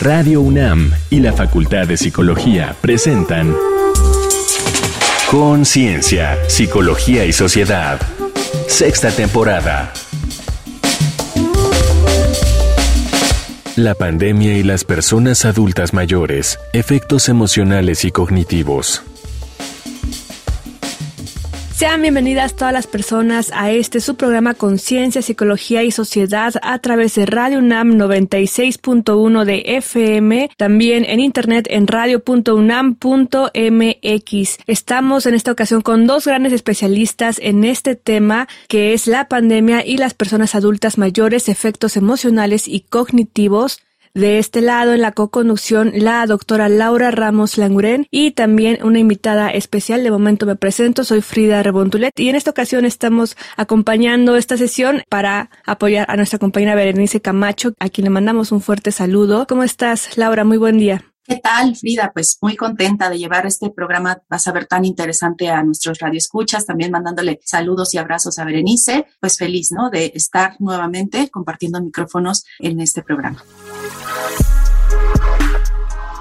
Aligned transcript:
Radio 0.00 0.40
UNAM 0.40 0.92
y 1.10 1.20
la 1.20 1.34
Facultad 1.34 1.86
de 1.86 1.98
Psicología 1.98 2.74
presentan 2.80 3.54
Conciencia, 5.30 6.38
Psicología 6.48 7.26
y 7.26 7.34
Sociedad. 7.34 8.00
Sexta 8.66 9.10
temporada. 9.10 9.92
La 13.76 13.94
pandemia 13.94 14.56
y 14.56 14.62
las 14.62 14.84
personas 14.84 15.44
adultas 15.44 15.92
mayores, 15.92 16.58
efectos 16.72 17.28
emocionales 17.28 18.06
y 18.06 18.10
cognitivos. 18.10 19.02
Sean 21.80 22.02
bienvenidas 22.02 22.56
todas 22.56 22.74
las 22.74 22.86
personas 22.86 23.50
a 23.54 23.70
este 23.70 24.00
su 24.00 24.16
programa 24.16 24.52
Conciencia, 24.52 25.22
Psicología 25.22 25.82
y 25.82 25.90
Sociedad 25.90 26.52
a 26.60 26.78
través 26.80 27.14
de 27.14 27.24
Radio 27.24 27.60
UNAM 27.60 27.92
96.1 27.92 29.44
de 29.46 29.62
FM, 29.78 30.50
también 30.58 31.06
en 31.06 31.20
internet 31.20 31.66
en 31.70 31.86
radio.unam.mx. 31.86 34.58
Estamos 34.66 35.24
en 35.24 35.32
esta 35.32 35.52
ocasión 35.52 35.80
con 35.80 36.06
dos 36.06 36.26
grandes 36.26 36.52
especialistas 36.52 37.40
en 37.42 37.64
este 37.64 37.96
tema 37.96 38.46
que 38.68 38.92
es 38.92 39.06
la 39.06 39.28
pandemia 39.28 39.82
y 39.82 39.96
las 39.96 40.12
personas 40.12 40.54
adultas 40.54 40.98
mayores, 40.98 41.48
efectos 41.48 41.96
emocionales 41.96 42.68
y 42.68 42.80
cognitivos. 42.80 43.80
De 44.12 44.38
este 44.38 44.60
lado, 44.60 44.92
en 44.92 45.02
la 45.02 45.12
co-conducción, 45.12 45.92
la 45.94 46.26
doctora 46.26 46.68
Laura 46.68 47.12
Ramos 47.12 47.56
Languren 47.58 48.08
y 48.10 48.32
también 48.32 48.78
una 48.82 48.98
invitada 48.98 49.50
especial. 49.50 50.02
De 50.02 50.10
momento 50.10 50.46
me 50.46 50.56
presento, 50.56 51.04
soy 51.04 51.20
Frida 51.20 51.62
Rebontulet 51.62 52.18
y 52.18 52.28
en 52.28 52.34
esta 52.34 52.50
ocasión 52.50 52.84
estamos 52.84 53.36
acompañando 53.56 54.34
esta 54.34 54.56
sesión 54.56 55.02
para 55.08 55.50
apoyar 55.64 56.06
a 56.08 56.16
nuestra 56.16 56.40
compañera 56.40 56.74
Berenice 56.74 57.20
Camacho, 57.20 57.72
a 57.78 57.88
quien 57.88 58.04
le 58.04 58.10
mandamos 58.10 58.50
un 58.50 58.60
fuerte 58.60 58.90
saludo. 58.90 59.46
¿Cómo 59.46 59.62
estás, 59.62 60.18
Laura? 60.18 60.42
Muy 60.42 60.56
buen 60.56 60.78
día. 60.78 61.09
¿Qué 61.30 61.36
tal, 61.36 61.76
Frida? 61.76 62.10
Pues 62.12 62.38
muy 62.42 62.56
contenta 62.56 63.08
de 63.08 63.16
llevar 63.16 63.46
este 63.46 63.70
programa, 63.70 64.20
vas 64.28 64.48
a 64.48 64.52
ver 64.52 64.66
tan 64.66 64.84
interesante 64.84 65.48
a 65.48 65.62
nuestros 65.62 66.00
radioescuchas, 66.00 66.66
también 66.66 66.90
mandándole 66.90 67.38
saludos 67.44 67.94
y 67.94 67.98
abrazos 67.98 68.40
a 68.40 68.44
Berenice, 68.44 69.06
pues 69.20 69.38
feliz, 69.38 69.70
¿no? 69.70 69.90
De 69.90 70.10
estar 70.12 70.56
nuevamente 70.58 71.30
compartiendo 71.30 71.80
micrófonos 71.80 72.44
en 72.58 72.80
este 72.80 73.04
programa. 73.04 73.44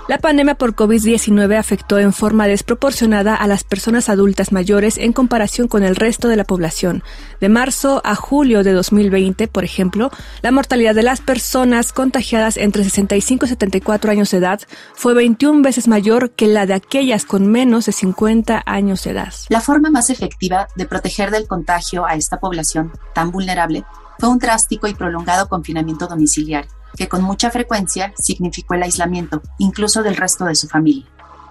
La 0.10 0.18
pandemia 0.18 0.56
por 0.56 0.74
COVID-19 0.74 1.56
afectó 1.56 2.00
en 2.00 2.14
forma 2.14 2.48
desproporcionada 2.48 3.36
a 3.36 3.46
las 3.46 3.64
personas 3.64 4.10
adultas 4.10 4.52
mayores 4.52 4.98
en 4.98 5.14
comparación 5.14 5.68
con 5.68 5.84
el 5.84 5.96
resto 5.96 6.28
de 6.30 6.36
la 6.36 6.46
población. 6.46 7.04
De 7.40 7.48
marzo 7.48 8.02
a 8.04 8.16
julio 8.16 8.64
de 8.64 8.74
2020, 8.74 9.48
por 9.48 9.64
ejemplo, 9.64 10.10
la 10.42 10.50
mortalidad 10.50 10.96
de 10.96 11.04
las 11.04 11.22
personas 11.22 11.94
contagiadas 11.94 12.58
entre 12.58 12.84
65 12.84 13.46
y 13.46 13.50
74 13.50 14.10
años 14.10 14.32
de 14.32 14.38
edad 14.40 14.62
fue 14.96 15.14
21 15.14 15.62
veces 15.62 15.88
mayor 15.88 16.32
que 16.32 16.48
la 16.48 16.66
de 16.66 16.74
aquellas 16.74 17.24
con 17.24 17.46
menos 17.46 17.86
de 17.86 17.92
50 17.92 18.64
años 18.66 19.04
de 19.04 19.12
edad. 19.12 19.34
La 19.50 19.62
forma 19.62 19.92
más 19.92 20.10
efectiva 20.10 20.70
de 20.76 20.88
proteger 20.88 21.30
del 21.30 21.48
contagio 21.48 22.08
a 22.08 22.16
esta 22.16 22.40
población 22.40 22.92
tan 23.14 23.30
vulnerable 23.30 23.86
fue 24.18 24.30
un 24.30 24.40
drástico 24.40 24.88
y 24.88 24.96
prolongado 24.96 25.48
confinamiento 25.48 26.08
domiciliario 26.08 26.79
que 26.96 27.08
con 27.08 27.24
mucha 27.24 27.52
frecuencia 27.52 28.14
significó 28.18 28.74
el 28.74 28.84
aislamiento, 28.84 29.42
incluso 29.58 30.04
del 30.04 30.18
resto 30.18 30.46
de 30.46 30.56
su 30.56 30.68
familia. 30.68 31.06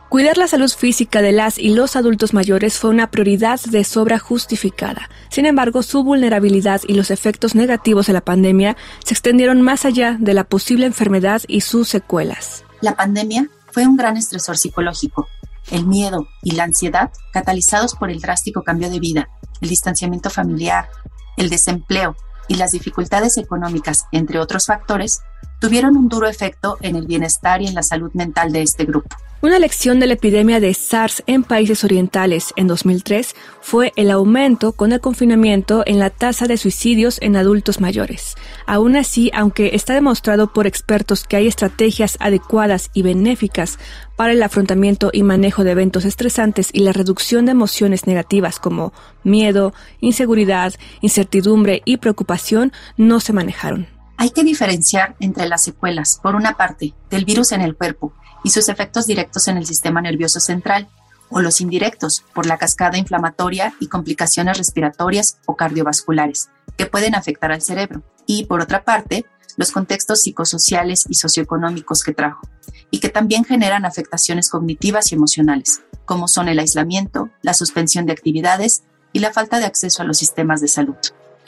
Cuidar 0.08 0.38
la 0.38 0.48
salud 0.48 0.70
física 0.70 1.20
de 1.20 1.32
las 1.32 1.58
y 1.58 1.68
los 1.68 1.94
adultos 1.94 2.32
mayores 2.32 2.78
fue 2.78 2.88
una 2.88 3.10
prioridad 3.10 3.60
de 3.60 3.84
sobra 3.84 4.18
justificada. 4.18 5.10
Sin 5.28 5.44
embargo, 5.44 5.82
su 5.82 6.02
vulnerabilidad 6.02 6.80
y 6.88 6.94
los 6.94 7.10
efectos 7.10 7.54
negativos 7.54 8.06
de 8.06 8.14
la 8.14 8.22
pandemia 8.22 8.74
se 9.04 9.12
extendieron 9.12 9.60
más 9.60 9.84
allá 9.84 10.16
de 10.18 10.32
la 10.32 10.44
posible 10.44 10.86
enfermedad 10.86 11.42
y 11.46 11.60
sus 11.60 11.90
secuelas. 11.90 12.64
La 12.80 12.96
pandemia 12.96 13.50
fue 13.70 13.86
un 13.86 13.96
gran 13.96 14.16
estresor 14.16 14.56
psicológico. 14.56 15.28
El 15.70 15.86
miedo 15.86 16.26
y 16.42 16.52
la 16.52 16.64
ansiedad, 16.64 17.10
catalizados 17.34 17.94
por 17.94 18.10
el 18.10 18.20
drástico 18.20 18.62
cambio 18.62 18.88
de 18.88 19.00
vida, 19.00 19.28
el 19.60 19.68
distanciamiento 19.68 20.30
familiar, 20.30 20.88
el 21.36 21.50
desempleo 21.50 22.16
y 22.48 22.56
las 22.56 22.72
dificultades 22.72 23.36
económicas, 23.36 24.06
entre 24.10 24.40
otros 24.40 24.66
factores, 24.66 25.20
tuvieron 25.60 25.96
un 25.96 26.08
duro 26.08 26.26
efecto 26.26 26.78
en 26.80 26.96
el 26.96 27.06
bienestar 27.06 27.62
y 27.62 27.66
en 27.66 27.74
la 27.74 27.82
salud 27.82 28.10
mental 28.14 28.52
de 28.52 28.62
este 28.62 28.84
grupo. 28.84 29.16
Una 29.40 29.60
lección 29.60 30.00
de 30.00 30.08
la 30.08 30.14
epidemia 30.14 30.58
de 30.58 30.74
SARS 30.74 31.22
en 31.28 31.44
países 31.44 31.84
orientales 31.84 32.52
en 32.56 32.66
2003 32.66 33.36
fue 33.60 33.92
el 33.94 34.10
aumento 34.10 34.72
con 34.72 34.90
el 34.90 35.00
confinamiento 35.00 35.84
en 35.86 36.00
la 36.00 36.10
tasa 36.10 36.48
de 36.48 36.56
suicidios 36.56 37.18
en 37.22 37.36
adultos 37.36 37.80
mayores. 37.80 38.34
Aún 38.66 38.96
así, 38.96 39.30
aunque 39.32 39.76
está 39.76 39.94
demostrado 39.94 40.52
por 40.52 40.66
expertos 40.66 41.22
que 41.22 41.36
hay 41.36 41.46
estrategias 41.46 42.16
adecuadas 42.18 42.90
y 42.94 43.02
benéficas 43.02 43.78
para 44.16 44.32
el 44.32 44.42
afrontamiento 44.42 45.10
y 45.12 45.22
manejo 45.22 45.62
de 45.62 45.70
eventos 45.70 46.04
estresantes 46.04 46.70
y 46.72 46.80
la 46.80 46.92
reducción 46.92 47.44
de 47.44 47.52
emociones 47.52 48.08
negativas 48.08 48.58
como 48.58 48.92
miedo, 49.22 49.72
inseguridad, 50.00 50.74
incertidumbre 51.00 51.82
y 51.84 51.98
preocupación, 51.98 52.72
no 52.96 53.20
se 53.20 53.32
manejaron. 53.32 53.97
Hay 54.20 54.30
que 54.30 54.42
diferenciar 54.42 55.14
entre 55.20 55.48
las 55.48 55.62
secuelas, 55.62 56.18
por 56.20 56.34
una 56.34 56.56
parte, 56.56 56.92
del 57.08 57.24
virus 57.24 57.52
en 57.52 57.60
el 57.60 57.76
cuerpo 57.76 58.12
y 58.42 58.50
sus 58.50 58.68
efectos 58.68 59.06
directos 59.06 59.46
en 59.46 59.56
el 59.56 59.64
sistema 59.64 60.00
nervioso 60.00 60.40
central, 60.40 60.88
o 61.30 61.40
los 61.40 61.60
indirectos, 61.60 62.24
por 62.34 62.44
la 62.44 62.58
cascada 62.58 62.98
inflamatoria 62.98 63.74
y 63.78 63.86
complicaciones 63.86 64.58
respiratorias 64.58 65.38
o 65.46 65.54
cardiovasculares, 65.54 66.48
que 66.76 66.86
pueden 66.86 67.14
afectar 67.14 67.52
al 67.52 67.62
cerebro, 67.62 68.02
y 68.26 68.46
por 68.46 68.60
otra 68.60 68.82
parte, 68.82 69.24
los 69.56 69.70
contextos 69.70 70.22
psicosociales 70.22 71.04
y 71.08 71.14
socioeconómicos 71.14 72.02
que 72.02 72.12
trajo, 72.12 72.48
y 72.90 72.98
que 72.98 73.10
también 73.10 73.44
generan 73.44 73.84
afectaciones 73.84 74.50
cognitivas 74.50 75.12
y 75.12 75.14
emocionales, 75.14 75.82
como 76.06 76.26
son 76.26 76.48
el 76.48 76.58
aislamiento, 76.58 77.30
la 77.42 77.54
suspensión 77.54 78.04
de 78.06 78.14
actividades 78.14 78.82
y 79.12 79.20
la 79.20 79.32
falta 79.32 79.60
de 79.60 79.66
acceso 79.66 80.02
a 80.02 80.06
los 80.06 80.18
sistemas 80.18 80.60
de 80.60 80.68
salud. 80.68 80.96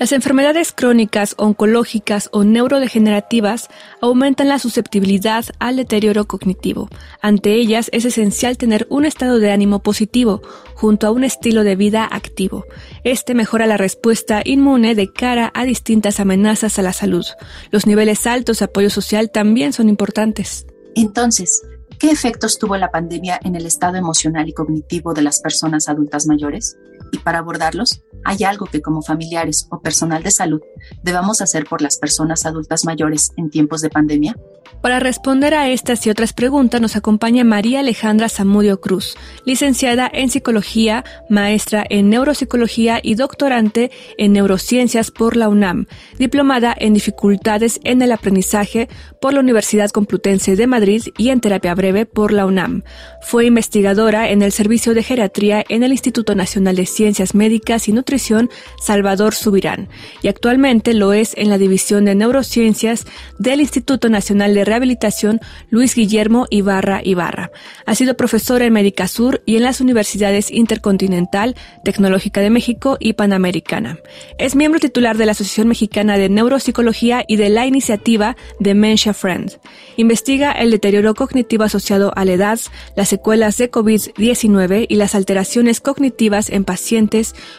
Las 0.01 0.13
enfermedades 0.13 0.73
crónicas, 0.73 1.35
oncológicas 1.37 2.31
o 2.33 2.43
neurodegenerativas 2.43 3.69
aumentan 4.01 4.49
la 4.49 4.59
susceptibilidad 4.59 5.45
al 5.59 5.77
deterioro 5.77 6.25
cognitivo. 6.25 6.89
Ante 7.21 7.53
ellas 7.53 7.91
es 7.93 8.07
esencial 8.07 8.57
tener 8.57 8.87
un 8.89 9.05
estado 9.05 9.39
de 9.39 9.51
ánimo 9.51 9.83
positivo 9.83 10.41
junto 10.75 11.07
a 11.07 11.11
un 11.11 11.23
estilo 11.23 11.65
de 11.65 11.77
vida 11.77 12.09
activo. 12.11 12.65
Este 13.05 13.35
mejora 13.35 13.67
la 13.67 13.77
respuesta 13.77 14.41
inmune 14.43 14.95
de 14.95 15.13
cara 15.13 15.53
a 15.53 15.65
distintas 15.65 16.19
amenazas 16.19 16.79
a 16.79 16.83
la 16.83 16.95
salud. 16.95 17.27
Los 17.71 17.87
niveles 17.87 18.27
altos 18.27 18.61
de 18.61 18.65
apoyo 18.65 18.89
social 18.89 19.31
también 19.31 19.75
son 19.75 19.91
importantes. 19.91 20.65
Entonces, 20.95 21.61
¿qué 21.99 22.11
efectos 22.11 22.59
tuvo 22.59 22.79
la 22.79 22.91
pandemia 22.91 23.39
en 23.45 23.55
el 23.55 23.67
estado 23.67 23.99
emocional 23.99 24.49
y 24.49 24.55
cognitivo 24.55 25.13
de 25.13 25.21
las 25.21 25.43
personas 25.43 25.91
adultas 25.91 26.27
mayores? 26.27 26.79
Y 27.13 27.19
para 27.19 27.39
abordarlos, 27.39 28.03
¿Hay 28.25 28.45
algo 28.45 28.67
que 28.67 28.83
como 28.83 29.03
familiares 29.03 29.67
o 29.71 29.81
personal 29.81 30.23
de 30.23 30.31
salud 30.31 30.61
debamos 31.03 31.41
hacer 31.41 31.65
por 31.65 31.81
las 31.81 31.99
personas 31.99 32.45
adultas 32.45 32.85
mayores 32.85 33.33
en 33.37 33.51
tiempos 33.51 33.81
de 33.81 33.91
pandemia? 33.91 34.37
Para 34.83 35.01
responder 35.01 35.55
a 35.55 35.69
estas 35.69 36.07
y 36.07 36.11
otras 36.11 36.33
preguntas 36.33 36.81
nos 36.81 36.97
acompaña 36.97 37.45
María 37.45 37.81
Alejandra 37.81 38.31
Zamudio 38.31 38.81
Cruz, 38.81 39.15
licenciada 39.45 40.11
en 40.11 40.31
psicología, 40.31 41.05
maestra 41.29 41.85
en 41.89 42.09
neuropsicología 42.09 42.99
y 43.03 43.15
doctorante 43.15 43.91
en 44.17 44.33
neurociencias 44.33 45.11
por 45.11 45.37
la 45.37 45.49
UNAM, 45.49 45.87
diplomada 46.19 46.75
en 46.79 46.95
dificultades 46.95 47.79
en 47.85 48.01
el 48.01 48.13
aprendizaje 48.13 48.89
por 49.21 49.35
la 49.35 49.41
Universidad 49.41 49.91
Complutense 49.91 50.57
de 50.57 50.67
Madrid 50.67 51.03
y 51.19 51.29
en 51.29 51.41
terapia 51.41 51.75
breve 51.75 52.07
por 52.07 52.33
la 52.33 52.47
UNAM. 52.47 52.83
Fue 53.21 53.45
investigadora 53.45 54.31
en 54.31 54.41
el 54.41 54.53
Servicio 54.53 54.95
de 54.95 55.03
Geriatría 55.03 55.63
en 55.69 55.83
el 55.83 55.93
Instituto 55.93 56.35
Nacional 56.35 56.77
de 56.77 56.87
Ciencias 56.87 57.00
Médicas 57.35 57.89
y 57.89 57.93
Nutrición 57.93 58.51
Salvador 58.79 59.35
Subirán 59.35 59.89
y 60.23 60.29
actualmente 60.29 60.93
lo 60.93 61.15
es 61.15 61.33
en 61.37 61.49
la 61.49 61.57
División 61.57 62.05
de 62.05 62.15
Neurociencias 62.15 63.07
del 63.39 63.61
Instituto 63.61 64.11
Nacional 64.11 64.55
de 64.55 64.67
Rehabilitación 64.67 65.41
Luis 65.71 65.95
Guillermo 65.95 66.47
Ibarra 66.51 67.01
Ibarra. 67.03 67.51
Ha 67.87 67.95
sido 67.95 68.17
profesora 68.17 68.67
en 68.67 68.75
Médica 68.75 69.09
Sur 69.09 69.43
y 69.47 69.57
en 69.57 69.63
las 69.63 69.81
universidades 69.81 70.51
Intercontinental, 70.51 71.57
Tecnológica 71.85 72.43
de 72.43 72.51
México 72.51 72.99
y 73.01 73.15
Panamericana. 73.15 73.99
Es 74.39 74.55
miembro 74.55 74.79
titular 74.79 75.17
de 75.17 75.25
la 75.25 75.33
Asociación 75.33 75.69
Mexicana 75.69 76.19
de 76.19 76.29
Neuropsicología 76.29 77.25
y 77.27 77.37
de 77.37 77.49
la 77.49 77.67
iniciativa 77.67 78.37
Dementia 78.59 79.15
Friend. 79.15 79.59
Investiga 79.97 80.53
el 80.53 80.71
deterioro 80.71 81.15
cognitivo 81.15 81.65
asociado 81.65 82.13
a 82.15 82.27
la 82.27 82.33
edad, 82.33 82.61
las 82.95 83.09
secuelas 83.09 83.57
de 83.57 83.71
COVID-19 83.71 84.87
y 84.89 84.97
las 84.97 85.15
alteraciones 85.15 85.81
cognitivas 85.81 86.51
en 86.51 86.65
pacientes 86.65 86.90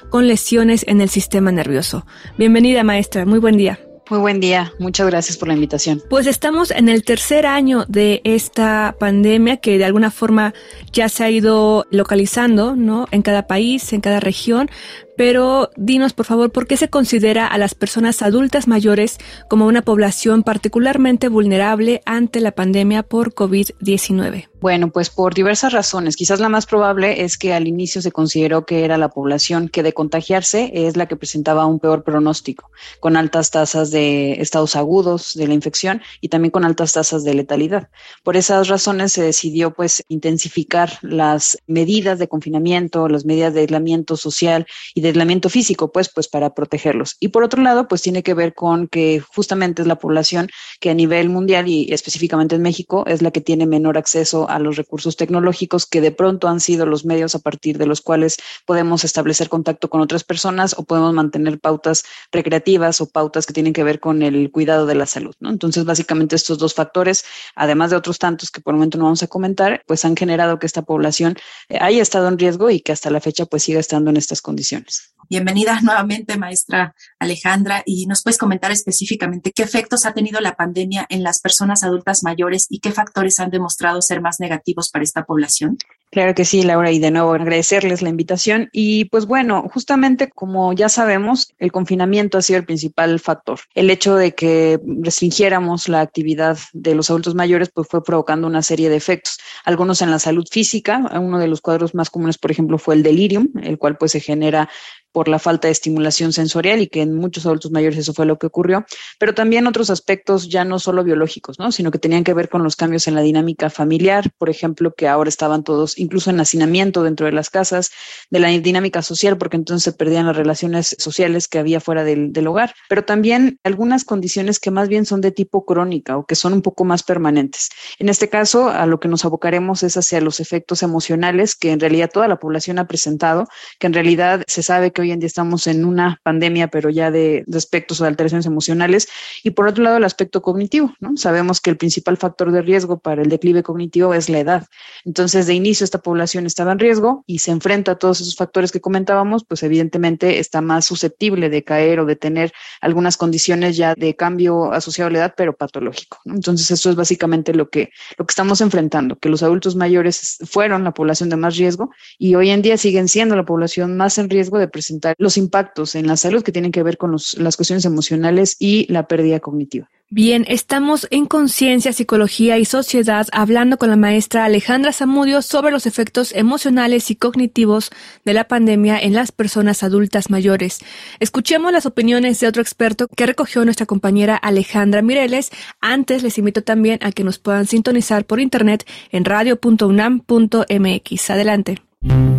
con 0.10 0.28
lesiones 0.28 0.84
en 0.88 1.02
el 1.02 1.10
sistema 1.10 1.52
nervioso. 1.52 2.06
Bienvenida, 2.38 2.84
maestra. 2.84 3.26
Muy 3.26 3.40
buen 3.40 3.58
día. 3.58 3.80
Muy 4.10 4.20
buen 4.20 4.42
día, 4.42 4.74
muchas 4.78 5.08
gracias 5.08 5.38
por 5.38 5.48
la 5.48 5.54
invitación. 5.54 6.04
Pues 6.10 6.28
estamos 6.28 6.70
en 6.72 6.90
el 6.90 7.06
tercer 7.06 7.46
año 7.46 7.86
de 7.88 8.20
esta 8.26 8.98
pandemia 9.00 9.58
que 9.58 9.78
de 9.78 9.86
alguna 9.86 10.12
forma 10.12 10.54
ya 10.92 11.08
se 11.08 11.24
ha 11.24 11.30
ido 11.30 11.86
localizando, 11.92 12.76
¿no? 12.76 13.08
En 13.12 13.22
cada 13.22 13.48
país, 13.48 13.94
en 13.94 14.02
cada 14.02 14.20
región, 14.20 14.70
pero 15.18 15.70
dinos 15.76 16.14
por 16.14 16.26
favor 16.26 16.52
por 16.52 16.68
qué 16.68 16.78
se 16.78 16.90
considera 16.90 17.48
a 17.48 17.58
las 17.58 17.76
personas 17.76 18.22
adultas 18.22 18.68
mayores 18.68 19.18
como 19.50 19.68
una 19.68 19.82
población 19.82 20.44
particularmente 20.44 21.28
vulnerable 21.28 22.02
ante 22.06 22.40
la 22.40 22.52
pandemia 22.52 23.04
por 23.04 23.34
COVID-19. 23.34 24.52
Bueno, 24.62 24.92
pues 24.92 25.10
por 25.10 25.34
diversas 25.34 25.74
razones. 25.74 26.16
Quizás 26.16 26.40
la 26.40 26.48
más 26.48 26.68
probable 26.68 27.24
es 27.24 27.36
que 27.36 27.52
al 27.52 27.68
inicio 27.68 28.00
se 28.00 28.12
consideró 28.12 28.64
que 28.64 28.86
era 28.86 28.96
la 28.96 29.10
población 29.10 29.70
que 29.70 29.82
de 29.82 29.94
contagiarse 29.94 30.70
es 30.72 30.96
la 30.96 31.08
que 31.08 31.16
presentaba 31.16 31.66
un 31.66 31.80
peor 31.80 32.04
pronóstico, 32.04 32.70
con 33.00 33.18
altas 33.18 33.50
tasas 33.50 33.90
de 33.90 34.34
estados 34.34 34.76
agudos 34.76 35.34
de 35.34 35.48
la 35.48 35.56
infección 35.56 36.04
y 36.22 36.30
también 36.30 36.52
con 36.52 36.64
altas 36.64 36.94
tasas 36.94 37.24
de 37.24 37.34
letalidad. 37.34 37.90
Por 38.22 38.38
esas 38.38 38.68
razones 38.68 39.14
se 39.14 39.24
decidió 39.24 39.74
pues 39.74 40.04
intensificar 40.10 41.00
las 41.02 41.58
medidas 41.66 42.20
de 42.20 42.28
confinamiento, 42.28 43.08
las 43.08 43.26
medidas 43.26 43.56
de 43.56 43.62
aislamiento 43.62 44.16
social 44.16 44.68
y 44.94 45.01
de 45.02 45.10
aislamiento 45.10 45.50
físico, 45.50 45.92
pues, 45.92 46.10
pues 46.10 46.28
para 46.28 46.54
protegerlos. 46.54 47.18
Y 47.20 47.30
por 47.30 47.44
otro 47.44 47.62
lado, 47.62 47.88
pues 47.88 48.02
tiene 48.02 48.24
que 48.24 48.34
ver 48.34 48.54
con 48.54 48.88
que 48.88 49.20
justamente 49.20 49.82
es 49.82 49.88
la 49.88 49.98
población 49.98 50.50
que 50.80 50.90
a 50.90 50.94
nivel 50.94 51.30
mundial 51.30 51.68
y 51.68 51.92
específicamente 51.92 52.56
en 52.56 52.62
México 52.62 53.04
es 53.08 53.22
la 53.22 53.32
que 53.32 53.42
tiene 53.42 53.66
menor 53.66 53.98
acceso 53.98 54.50
a 54.50 54.60
los 54.60 54.78
recursos 54.78 55.18
tecnológicos 55.18 55.86
que 55.86 56.02
de 56.02 56.12
pronto 56.12 56.48
han 56.48 56.60
sido 56.60 56.86
los 56.86 57.06
medios 57.06 57.36
a 57.36 57.40
partir 57.40 57.78
de 57.78 57.86
los 57.86 58.02
cuales 58.02 58.38
podemos 58.66 59.04
establecer 59.04 59.50
contacto 59.50 59.90
con 59.90 60.02
otras 60.02 60.24
personas 60.24 60.76
o 60.78 60.84
podemos 60.84 61.14
mantener 61.14 61.60
pautas 61.60 62.04
recreativas 62.32 63.02
o 63.02 63.10
pautas 63.10 63.46
que 63.46 63.54
tienen 63.54 63.74
que 63.74 63.84
ver 63.84 64.00
con 64.00 64.22
el 64.22 64.52
cuidado 64.52 64.86
de 64.86 64.96
la 64.96 65.06
salud. 65.06 65.36
Entonces, 65.42 65.86
básicamente 65.86 66.36
estos 66.36 66.58
dos 66.58 66.74
factores, 66.74 67.24
además 67.56 67.92
de 67.92 67.98
otros 67.98 68.20
tantos 68.20 68.52
que 68.52 68.62
por 68.62 68.74
el 68.74 68.78
momento 68.78 68.98
no 68.98 69.06
vamos 69.06 69.24
a 69.24 69.28
comentar, 69.28 69.84
pues 69.88 70.06
han 70.06 70.16
generado 70.16 70.60
que 70.60 70.66
esta 70.66 70.82
población 70.82 71.36
eh, 71.70 71.78
haya 71.80 72.02
estado 72.02 72.28
en 72.28 72.38
riesgo 72.38 72.70
y 72.70 72.82
que 72.82 72.92
hasta 72.92 73.10
la 73.10 73.22
fecha 73.22 73.46
pues 73.46 73.64
siga 73.64 73.80
estando 73.80 74.10
en 74.10 74.18
estas 74.18 74.42
condiciones. 74.42 74.91
Bienvenida 75.30 75.80
nuevamente, 75.82 76.38
maestra 76.38 76.94
Alejandra, 77.20 77.84
y 77.86 78.06
nos 78.06 78.22
puedes 78.22 78.38
comentar 78.38 78.72
específicamente 78.72 79.52
qué 79.54 79.64
efectos 79.64 80.06
ha 80.06 80.14
tenido 80.14 80.42
la 80.42 80.56
pandemia 80.56 81.06
en 81.10 81.24
las 81.24 81.40
personas 81.40 81.84
adultas 81.84 82.24
mayores 82.24 82.68
y 82.70 82.80
qué 82.80 82.92
factores 82.92 83.40
han 83.40 83.50
demostrado 83.50 84.02
ser 84.02 84.22
más 84.22 84.40
negativos 84.40 84.90
para 84.90 85.04
esta 85.04 85.24
población. 85.24 85.78
Claro 86.12 86.36
que 86.36 86.44
sí, 86.44 86.62
Laura, 86.64 86.92
y 86.92 87.00
de 87.00 87.10
nuevo 87.10 87.32
agradecerles 87.32 88.02
la 88.02 88.10
invitación. 88.10 88.68
Y 88.74 89.06
pues 89.06 89.26
bueno, 89.26 89.70
justamente 89.74 90.30
como 90.30 90.74
ya 90.74 90.90
sabemos, 90.90 91.54
el 91.58 91.72
confinamiento 91.72 92.38
ha 92.38 92.42
sido 92.42 92.60
el 92.60 92.66
principal 92.66 93.18
factor. 93.22 93.62
El 93.76 93.90
hecho 93.90 94.16
de 94.18 94.36
que 94.36 94.78
restringiéramos 95.02 95.88
la 95.88 96.02
actividad 96.02 96.58
de 96.74 96.96
los 96.96 97.10
adultos 97.10 97.34
mayores 97.34 97.70
pues 97.74 97.88
fue 97.88 98.04
provocando 98.04 98.46
una 98.46 98.62
serie 98.62 98.90
de 98.90 98.98
efectos, 98.98 99.38
algunos 99.64 100.02
en 100.02 100.12
la 100.12 100.20
salud 100.20 100.46
física. 100.52 101.02
Uno 101.14 101.40
de 101.40 101.48
los 101.48 101.62
cuadros 101.62 101.96
más 101.96 102.10
comunes, 102.10 102.38
por 102.38 102.52
ejemplo, 102.52 102.78
fue 102.78 102.96
el 102.96 103.04
delirium, 103.04 103.48
el 103.64 103.78
cual 103.78 103.96
pues 103.98 104.12
se 104.12 104.20
genera 104.20 104.68
por 105.12 105.28
la 105.28 105.40
falta 105.40 105.68
de 105.68 105.72
estimulación 105.72 106.34
sensorial 106.34 106.82
y 106.82 106.88
que 106.88 107.02
en 107.02 107.14
muchos 107.14 107.46
adultos 107.46 107.72
mayores 107.72 107.98
eso 107.98 108.14
fue 108.14 108.26
lo 108.26 108.38
que 108.38 108.48
ocurrió, 108.48 108.86
pero 109.20 109.34
también 109.34 109.68
otros 109.68 109.90
aspectos 109.90 110.50
ya 110.50 110.64
no 110.64 110.80
solo 110.80 111.04
biológicos, 111.04 111.60
¿no? 111.60 111.72
sino 111.72 111.92
que 111.92 112.00
tenían 112.00 112.24
que 112.24 112.34
ver 112.34 112.50
con 112.50 112.64
los 112.64 112.76
cambios 112.76 113.08
en 113.08 113.16
la 113.16 113.22
dinámica 113.22 113.70
familiar, 113.70 114.32
por 114.38 114.50
ejemplo, 114.50 114.94
que 114.94 115.08
ahora 115.08 115.30
estaban 115.30 115.64
todos 115.64 115.98
incluso 115.98 116.30
en 116.30 116.40
hacinamiento 116.40 117.04
dentro 117.04 117.26
de 117.26 117.32
las 117.32 117.50
casas, 117.50 117.92
de 118.30 118.40
la 118.40 118.50
dinámica 118.50 119.02
social, 119.02 119.38
porque 119.38 119.58
entonces 119.58 119.84
se 119.84 119.98
perdían 119.98 120.26
las 120.26 120.36
relaciones 120.36 120.96
sociales 121.00 121.48
que 121.48 121.60
había 121.60 121.80
fuera 121.80 122.04
del, 122.04 122.34
del 122.34 122.48
hogar, 122.48 122.74
pero 122.90 123.04
también 123.04 123.60
algunas 123.64 124.04
condiciones 124.06 124.60
que 124.60 124.72
más 124.72 124.88
bien 124.88 125.06
son 125.06 125.22
de 125.22 125.32
tipo 125.32 125.66
crónica 125.66 126.18
o 126.18 126.26
que 126.26 126.36
son 126.36 126.54
un 126.54 126.62
poco 126.62 126.86
más 126.86 127.04
permanentes. 127.04 127.70
En 128.00 128.10
este 128.10 128.30
caso, 128.30 128.70
a 128.70 128.86
lo 128.86 129.00
que 129.00 129.08
nos 129.08 129.26
abocaremos 129.26 129.84
es 129.84 129.98
hacia 129.98 130.22
los 130.22 130.40
efectos 130.40 130.84
emocionales 130.84 131.56
que 131.56 131.72
en 131.72 131.80
realidad 131.80 132.10
toda 132.12 132.28
la 132.28 132.40
población 132.40 132.80
ha 132.80 132.88
presentado, 132.88 133.48
que 133.80 133.88
en 133.88 133.94
realidad 133.94 134.44
se 134.48 134.64
sabe 134.64 134.92
que 134.92 135.01
hoy 135.02 135.12
en 135.12 135.20
día 135.20 135.28
estamos 135.28 135.68
en 135.68 135.86
una 135.86 136.20
pandemia, 136.24 136.70
pero 136.70 136.90
ya 136.90 137.12
de, 137.12 137.44
aspectos 137.54 138.00
o 138.00 138.04
de 138.04 138.10
alteraciones 138.10 138.46
emocionales. 138.46 139.08
Y 139.44 139.52
por 139.52 139.68
otro 139.68 139.84
lado, 139.84 139.98
el 139.98 140.04
aspecto 140.04 140.42
cognitivo, 140.42 140.94
¿no? 141.00 141.18
Sabemos 141.18 141.62
que 141.62 141.70
el 141.70 141.78
principal 141.78 142.18
factor 142.18 142.52
de 142.52 142.62
riesgo 142.62 143.00
para 143.00 143.22
el 143.22 143.30
declive 143.30 143.64
cognitivo 143.64 144.14
es 144.14 144.30
la 144.30 144.40
edad. 144.40 144.68
Entonces, 145.06 145.48
de 145.48 145.54
inicio, 145.54 145.84
esta 145.84 146.02
población 146.02 146.46
estaba 146.46 146.72
en 146.72 146.80
riesgo 146.80 147.24
y 147.28 147.40
se 147.40 147.52
enfrenta 147.52 147.94
a 147.94 147.96
todos 147.96 148.22
esos 148.22 148.36
factores 148.36 148.72
que 148.72 148.82
comentábamos, 148.82 149.44
pues 149.44 149.64
evidentemente 149.64 150.40
está 150.40 150.62
más 150.62 150.86
susceptible 150.86 151.50
de 151.50 151.64
caer 151.64 152.00
o 152.00 152.06
de 152.06 152.16
tener 152.16 152.54
algunas 152.80 153.18
condiciones 153.18 153.78
ya 153.78 153.96
de 153.96 154.16
cambio 154.16 154.72
asociado 154.72 155.10
a 155.10 155.12
la 155.12 155.20
edad, 155.20 155.34
pero 155.36 155.56
patológico. 155.56 156.20
Entonces, 156.26 156.72
eso 156.72 156.90
es 156.90 156.96
básicamente 156.96 157.54
lo 157.54 157.70
que, 157.70 157.90
lo 158.18 158.26
que 158.26 158.32
estamos 158.32 158.62
enfrentando, 158.62 159.18
que 159.18 159.30
los 159.30 159.44
adultos 159.44 159.76
mayores 159.76 160.38
fueron 160.50 160.84
la 160.84 160.94
población 160.94 161.30
de 161.30 161.36
más 161.36 161.58
riesgo 161.58 161.92
y 162.18 162.36
hoy 162.36 162.50
en 162.50 162.62
día 162.62 162.78
siguen 162.78 163.08
siendo 163.08 163.36
la 163.36 163.46
población 163.46 163.98
más 163.98 164.18
en 164.18 164.30
riesgo 164.30 164.60
de 164.60 164.68
presentar 164.68 164.91
los 165.18 165.38
impactos 165.38 165.96
en 165.96 166.08
la 166.08 166.18
salud 166.18 166.44
que 166.44 166.52
tienen 166.52 166.72
que 166.72 166.84
ver 166.84 166.98
con 166.98 167.12
las 167.12 167.56
cuestiones 167.56 167.86
emocionales 167.86 168.56
y 168.60 168.92
la 168.92 169.08
pérdida 169.08 169.40
cognitiva. 169.40 169.90
Bien, 170.14 170.44
estamos 170.50 171.08
en 171.10 171.26
Conciencia, 171.26 171.94
Psicología 171.94 172.58
y 172.58 172.66
Sociedad 172.66 173.28
hablando 173.32 173.78
con 173.78 173.90
la 173.90 173.96
maestra 173.96 174.44
Alejandra 174.44 174.92
Zamudio 174.92 175.42
sobre 175.42 175.72
los 175.72 175.86
efectos 175.86 176.34
emocionales 176.34 177.10
y 177.12 177.16
cognitivos 177.16 177.92
de 178.26 178.34
la 178.34 178.50
pandemia 178.50 179.00
en 179.00 179.14
las 179.14 179.32
personas 179.32 179.84
adultas 179.84 180.30
mayores. 180.30 180.80
Escuchemos 181.22 181.72
las 181.72 181.86
opiniones 181.86 182.42
de 182.42 182.48
otro 182.48 182.62
experto 182.62 183.08
que 183.08 183.26
recogió 183.26 183.64
nuestra 183.64 183.86
compañera 183.86 184.36
Alejandra 184.36 185.02
Mireles. 185.02 185.50
Antes 185.80 186.24
les 186.24 186.38
invito 186.38 186.62
también 186.62 187.00
a 187.02 187.14
que 187.14 187.24
nos 187.24 187.40
puedan 187.40 187.66
sintonizar 187.66 188.26
por 188.26 188.42
internet 188.42 188.86
en 189.12 189.24
radio.unam.mx. 189.24 191.30
Adelante. 191.30 191.91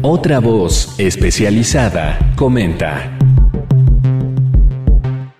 Otra 0.05 0.41
voz 0.41 0.89
especializada 0.99 2.35
comenta. 2.35 3.17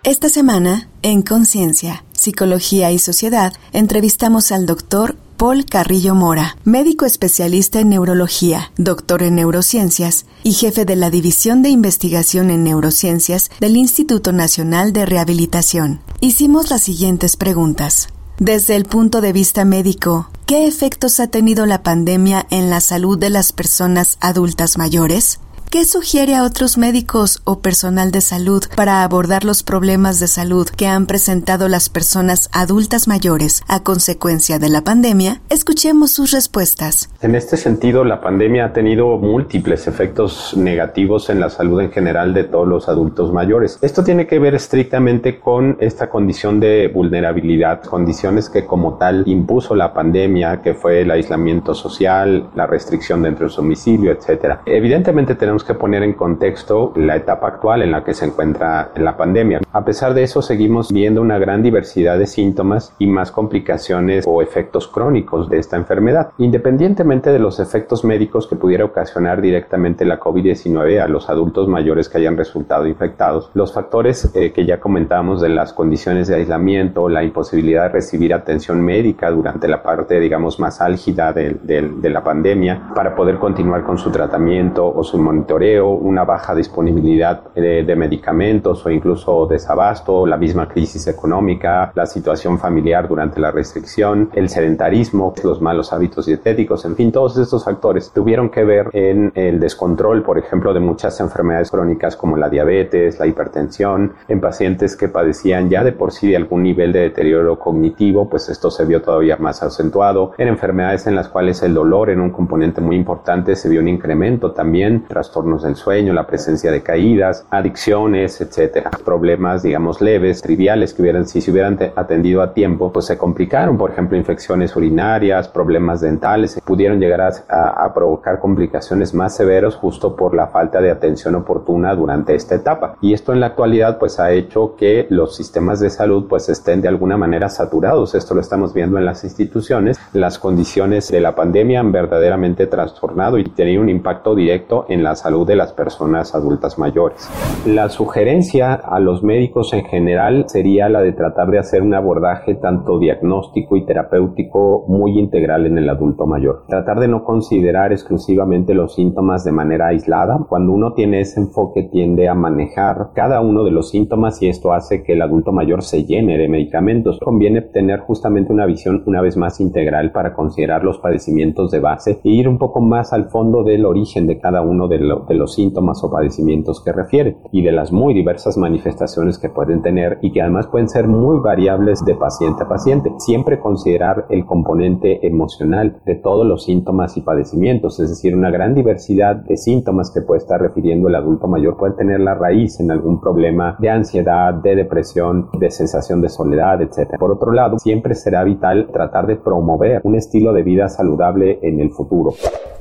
Esta 0.03 0.29
semana, 0.29 0.87
en 1.01 1.21
Conciencia, 1.21 2.05
Psicología 2.13 2.89
y 2.91 2.99
Sociedad, 2.99 3.51
entrevistamos 3.73 4.53
al 4.53 4.65
doctor 4.65 5.17
Paul 5.35 5.65
Carrillo 5.65 6.15
Mora, 6.15 6.55
médico 6.63 7.05
especialista 7.05 7.81
en 7.81 7.89
neurología, 7.89 8.71
doctor 8.77 9.23
en 9.23 9.35
neurociencias 9.35 10.25
y 10.43 10.53
jefe 10.53 10.85
de 10.85 10.95
la 10.95 11.09
División 11.09 11.61
de 11.61 11.69
Investigación 11.69 12.49
en 12.49 12.63
Neurociencias 12.63 13.51
del 13.59 13.75
Instituto 13.75 14.31
Nacional 14.31 14.93
de 14.93 15.05
Rehabilitación. 15.05 15.99
Hicimos 16.21 16.69
las 16.69 16.83
siguientes 16.83 17.35
preguntas. 17.35 18.07
Desde 18.39 18.75
el 18.75 18.85
punto 18.85 19.21
de 19.21 19.31
vista 19.31 19.63
médico, 19.63 20.27
¿qué 20.47 20.65
efectos 20.65 21.19
ha 21.19 21.27
tenido 21.27 21.67
la 21.67 21.83
pandemia 21.83 22.47
en 22.49 22.71
la 22.71 22.81
salud 22.81 23.17
de 23.17 23.29
las 23.29 23.51
personas 23.53 24.17
adultas 24.21 24.75
mayores? 24.75 25.39
¿Qué 25.73 25.85
sugiere 25.85 26.35
a 26.35 26.43
otros 26.43 26.77
médicos 26.77 27.41
o 27.45 27.61
personal 27.61 28.11
de 28.11 28.21
salud 28.21 28.61
para 28.75 29.03
abordar 29.03 29.43
los 29.43 29.63
problemas 29.63 30.19
de 30.19 30.27
salud 30.27 30.67
que 30.69 30.85
han 30.85 31.07
presentado 31.07 31.67
las 31.67 31.89
personas 31.89 32.47
adultas 32.53 33.07
mayores 33.07 33.63
a 33.67 33.81
consecuencia 33.81 34.59
de 34.59 34.69
la 34.69 34.83
pandemia? 34.83 35.41
Escuchemos 35.49 36.11
sus 36.11 36.29
respuestas. 36.29 37.09
En 37.23 37.33
este 37.33 37.57
sentido, 37.57 38.03
la 38.03 38.21
pandemia 38.21 38.65
ha 38.65 38.73
tenido 38.73 39.17
múltiples 39.17 39.87
efectos 39.87 40.55
negativos 40.55 41.31
en 41.31 41.39
la 41.39 41.49
salud 41.49 41.81
en 41.81 41.91
general 41.91 42.35
de 42.35 42.43
todos 42.43 42.67
los 42.67 42.87
adultos 42.87 43.33
mayores. 43.33 43.79
Esto 43.81 44.03
tiene 44.03 44.27
que 44.27 44.37
ver 44.37 44.53
estrictamente 44.53 45.39
con 45.39 45.77
esta 45.79 46.07
condición 46.07 46.59
de 46.59 46.87
vulnerabilidad, 46.87 47.81
condiciones 47.81 48.47
que 48.47 48.67
como 48.67 48.99
tal 48.99 49.23
impuso 49.25 49.73
la 49.73 49.91
pandemia, 49.91 50.61
que 50.61 50.75
fue 50.75 51.01
el 51.01 51.09
aislamiento 51.09 51.73
social, 51.73 52.51
la 52.53 52.67
restricción 52.67 53.23
dentro 53.23 53.47
de 53.47 53.51
su 53.51 53.61
domicilio, 53.61 54.11
etc. 54.11 54.59
Evidentemente 54.67 55.33
tenemos 55.33 55.62
que 55.63 55.73
poner 55.73 56.03
en 56.03 56.13
contexto 56.13 56.93
la 56.95 57.15
etapa 57.15 57.47
actual 57.47 57.81
en 57.81 57.91
la 57.91 58.03
que 58.03 58.13
se 58.13 58.25
encuentra 58.25 58.91
la 58.95 59.17
pandemia. 59.17 59.61
A 59.71 59.85
pesar 59.85 60.13
de 60.13 60.23
eso, 60.23 60.41
seguimos 60.41 60.91
viendo 60.91 61.21
una 61.21 61.39
gran 61.39 61.63
diversidad 61.63 62.17
de 62.17 62.27
síntomas 62.27 62.93
y 62.99 63.07
más 63.07 63.31
complicaciones 63.31 64.25
o 64.27 64.41
efectos 64.41 64.87
crónicos 64.87 65.49
de 65.49 65.59
esta 65.59 65.77
enfermedad. 65.77 66.31
Independientemente 66.37 67.31
de 67.31 67.39
los 67.39 67.59
efectos 67.59 68.03
médicos 68.03 68.47
que 68.47 68.55
pudiera 68.55 68.85
ocasionar 68.85 69.41
directamente 69.41 70.05
la 70.05 70.19
COVID-19 70.19 70.99
a 70.99 71.07
los 71.07 71.29
adultos 71.29 71.67
mayores 71.67 72.09
que 72.09 72.17
hayan 72.17 72.37
resultado 72.37 72.87
infectados, 72.87 73.49
los 73.53 73.73
factores 73.73 74.31
eh, 74.35 74.51
que 74.51 74.65
ya 74.65 74.79
comentamos 74.79 75.41
de 75.41 75.49
las 75.49 75.73
condiciones 75.73 76.27
de 76.27 76.35
aislamiento, 76.35 77.09
la 77.09 77.23
imposibilidad 77.23 77.83
de 77.83 77.89
recibir 77.89 78.33
atención 78.33 78.81
médica 78.81 79.31
durante 79.31 79.67
la 79.67 79.81
parte, 79.81 80.19
digamos, 80.19 80.59
más 80.59 80.81
álgida 80.81 81.33
de, 81.33 81.53
de 81.53 82.09
la 82.09 82.23
pandemia 82.23 82.89
para 82.95 83.15
poder 83.15 83.37
continuar 83.37 83.83
con 83.83 83.97
su 83.97 84.11
tratamiento 84.11 84.85
o 84.93 85.03
su 85.03 85.17
monitoreo 85.17 85.52
una 85.81 86.23
baja 86.23 86.55
disponibilidad 86.55 87.53
de, 87.53 87.93
medicamentos 87.93 88.83
o 88.85 88.89
incluso 88.89 89.45
desabasto, 89.45 90.25
la 90.25 90.35
misma 90.35 90.67
crisis 90.67 91.05
económica, 91.07 91.91
la 91.93 92.07
situación 92.07 92.57
familiar 92.57 93.07
durante 93.07 93.39
la 93.39 93.51
restricción, 93.51 94.29
el 94.33 94.49
sedentarismo, 94.49 95.33
los 95.43 95.61
malos 95.61 95.93
hábitos 95.93 96.25
dietéticos, 96.25 96.85
en 96.85 96.95
fin, 96.95 97.11
todos 97.11 97.37
estos 97.37 97.63
factores 97.63 98.11
tuvieron 98.11 98.49
que 98.49 98.63
ver 98.63 98.89
en 98.93 99.31
el 99.35 99.59
descontrol, 99.59 100.23
por 100.23 100.37
ejemplo, 100.39 100.73
de 100.73 100.79
muchas 100.79 101.19
enfermedades 101.19 101.69
crónicas 101.69 102.15
como 102.15 102.35
la 102.35 102.49
diabetes, 102.49 103.19
la 103.19 103.27
hipertensión, 103.27 104.13
en 104.27 104.41
pacientes 104.41 104.95
que 104.95 105.07
padecían 105.07 105.69
ya 105.69 105.83
de 105.83 105.91
por 105.91 106.11
sí 106.11 106.29
de 106.29 106.37
algún 106.37 106.63
nivel 106.63 106.91
de 106.91 107.01
deterioro 107.01 107.59
cognitivo, 107.59 108.27
pues 108.27 108.49
esto 108.49 108.71
se 108.71 108.85
vio 108.85 109.01
todavía 109.01 109.37
más 109.37 109.61
acentuado, 109.61 110.31
en 110.37 110.47
enfermedades 110.47 111.05
en 111.05 111.15
las 111.15 111.27
cuales 111.27 111.61
el 111.61 111.73
dolor 111.73 112.09
era 112.09 112.21
un 112.21 112.31
componente 112.31 112.81
muy 112.81 112.95
importante, 112.95 113.55
se 113.55 113.69
vio 113.69 113.81
un 113.81 113.87
incremento 113.87 114.51
también, 114.51 115.05
trastornos 115.07 115.32
del 115.33 115.75
sueño, 115.75 116.13
la 116.13 116.27
presencia 116.27 116.71
de 116.71 116.83
caídas, 116.83 117.45
adicciones, 117.49 118.39
etcétera. 118.39 118.91
Problemas, 119.03 119.63
digamos, 119.63 119.99
leves, 119.99 120.41
triviales 120.41 120.93
que 120.93 121.01
hubieran, 121.01 121.27
si 121.27 121.41
se 121.41 121.51
hubieran 121.51 121.77
atendido 121.95 122.41
a 122.41 122.53
tiempo, 122.53 122.91
pues 122.91 123.05
se 123.05 123.17
complicaron. 123.17 123.77
Por 123.77 123.91
ejemplo, 123.91 124.17
infecciones 124.17 124.75
urinarias, 124.75 125.47
problemas 125.47 126.01
dentales, 126.01 126.61
pudieron 126.63 126.99
llegar 126.99 127.21
a, 127.21 127.83
a 127.83 127.93
provocar 127.93 128.39
complicaciones 128.39 129.13
más 129.13 129.35
severos 129.35 129.75
justo 129.75 130.15
por 130.15 130.35
la 130.35 130.47
falta 130.47 130.81
de 130.81 130.91
atención 130.91 131.35
oportuna 131.35 131.95
durante 131.95 132.35
esta 132.35 132.55
etapa. 132.55 132.95
Y 133.01 133.13
esto 133.13 133.33
en 133.33 133.39
la 133.39 133.47
actualidad 133.47 133.97
pues 133.97 134.19
ha 134.19 134.31
hecho 134.31 134.75
que 134.75 135.07
los 135.09 135.35
sistemas 135.35 135.79
de 135.79 135.89
salud 135.89 136.27
pues 136.29 136.47
estén 136.49 136.81
de 136.81 136.87
alguna 136.87 137.17
manera 137.17 137.49
saturados. 137.49 138.13
Esto 138.13 138.35
lo 138.35 138.41
estamos 138.41 138.73
viendo 138.73 138.97
en 138.97 139.05
las 139.05 139.23
instituciones. 139.23 139.99
Las 140.13 140.37
condiciones 140.37 141.09
de 141.09 141.21
la 141.21 141.33
pandemia 141.33 141.79
han 141.79 141.91
verdaderamente 141.91 142.67
trastornado 142.67 143.37
y 143.37 143.45
tenido 143.45 143.81
un 143.81 143.89
impacto 143.89 144.35
directo 144.35 144.85
en 144.89 145.03
la 145.03 145.15
salud 145.23 145.47
de 145.47 145.55
las 145.55 145.71
personas 145.71 146.35
adultas 146.35 146.77
mayores. 146.77 147.29
La 147.65 147.87
sugerencia 147.87 148.73
a 148.73 148.99
los 148.99 149.23
médicos 149.23 149.71
en 149.71 149.85
general 149.85 150.43
sería 150.47 150.89
la 150.89 151.01
de 151.01 151.13
tratar 151.13 151.49
de 151.49 151.59
hacer 151.59 151.81
un 151.81 151.93
abordaje 151.93 152.55
tanto 152.55 152.99
diagnóstico 152.99 153.77
y 153.77 153.85
terapéutico 153.85 154.83
muy 154.89 155.17
integral 155.17 155.65
en 155.65 155.77
el 155.77 155.89
adulto 155.89 156.25
mayor. 156.25 156.65
Tratar 156.67 156.99
de 156.99 157.07
no 157.07 157.23
considerar 157.23 157.93
exclusivamente 157.93 158.73
los 158.73 158.95
síntomas 158.95 159.45
de 159.45 159.53
manera 159.53 159.87
aislada. 159.87 160.39
Cuando 160.49 160.73
uno 160.73 160.91
tiene 160.91 161.21
ese 161.21 161.39
enfoque 161.39 161.83
tiende 161.83 162.27
a 162.27 162.33
manejar 162.33 163.11
cada 163.13 163.39
uno 163.39 163.63
de 163.63 163.71
los 163.71 163.89
síntomas 163.91 164.41
y 164.41 164.49
esto 164.49 164.73
hace 164.73 165.03
que 165.03 165.13
el 165.13 165.21
adulto 165.21 165.53
mayor 165.53 165.83
se 165.83 166.03
llene 166.03 166.37
de 166.37 166.49
medicamentos. 166.49 167.17
Conviene 167.19 167.61
tener 167.61 168.01
justamente 168.01 168.51
una 168.51 168.65
visión 168.65 169.03
una 169.05 169.21
vez 169.21 169.37
más 169.37 169.61
integral 169.61 170.11
para 170.11 170.33
considerar 170.33 170.83
los 170.83 170.99
padecimientos 170.99 171.71
de 171.71 171.79
base 171.79 172.19
e 172.25 172.29
ir 172.29 172.49
un 172.49 172.57
poco 172.57 172.81
más 172.81 173.13
al 173.13 173.29
fondo 173.29 173.63
del 173.63 173.85
origen 173.85 174.27
de 174.27 174.37
cada 174.39 174.61
uno 174.61 174.89
de, 174.89 175.12
de 175.27 175.35
los 175.35 175.53
síntomas 175.53 176.03
o 176.03 176.11
padecimientos 176.11 176.81
que 176.83 176.91
refiere 176.91 177.37
y 177.51 177.63
de 177.63 177.71
las 177.71 177.91
muy 177.91 178.13
diversas 178.13 178.57
manifestaciones 178.57 179.37
que 179.37 179.49
pueden 179.49 179.81
tener 179.81 180.19
y 180.21 180.31
que 180.31 180.41
además 180.41 180.67
pueden 180.67 180.89
ser 180.89 181.07
muy 181.07 181.39
variables 181.39 182.03
de 182.05 182.15
paciente 182.15 182.63
a 182.63 182.67
paciente. 182.67 183.11
Siempre 183.17 183.59
considerar 183.59 184.25
el 184.29 184.45
componente 184.45 185.25
emocional 185.25 185.97
de 186.05 186.15
todos 186.15 186.45
los 186.45 186.63
síntomas 186.63 187.17
y 187.17 187.21
padecimientos, 187.21 187.99
es 187.99 188.09
decir, 188.09 188.35
una 188.35 188.51
gran 188.51 188.73
diversidad 188.73 189.35
de 189.35 189.57
síntomas 189.57 190.11
que 190.11 190.21
puede 190.21 190.39
estar 190.39 190.61
refiriendo 190.61 191.07
el 191.07 191.15
adulto 191.15 191.47
mayor 191.47 191.77
puede 191.77 191.93
tener 191.93 192.19
la 192.19 192.35
raíz 192.35 192.79
en 192.79 192.91
algún 192.91 193.19
problema 193.19 193.75
de 193.79 193.89
ansiedad, 193.89 194.53
de 194.53 194.75
depresión, 194.75 195.49
de 195.59 195.71
sensación 195.71 196.21
de 196.21 196.29
soledad, 196.29 196.81
etc. 196.81 197.17
Por 197.19 197.31
otro 197.31 197.51
lado, 197.51 197.79
siempre 197.79 198.15
será 198.15 198.43
vital 198.43 198.89
tratar 198.91 199.27
de 199.27 199.35
promover 199.35 200.01
un 200.03 200.15
estilo 200.15 200.53
de 200.53 200.63
vida 200.63 200.89
saludable 200.89 201.59
en 201.61 201.79
el 201.79 201.91
futuro. 201.91 202.33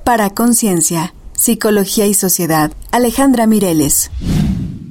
Para 0.04 0.30
Conciencia, 0.30 1.14
Psicología 1.42 2.06
y 2.06 2.14
Sociedad, 2.14 2.70
Alejandra 2.92 3.48
Mireles. 3.48 4.12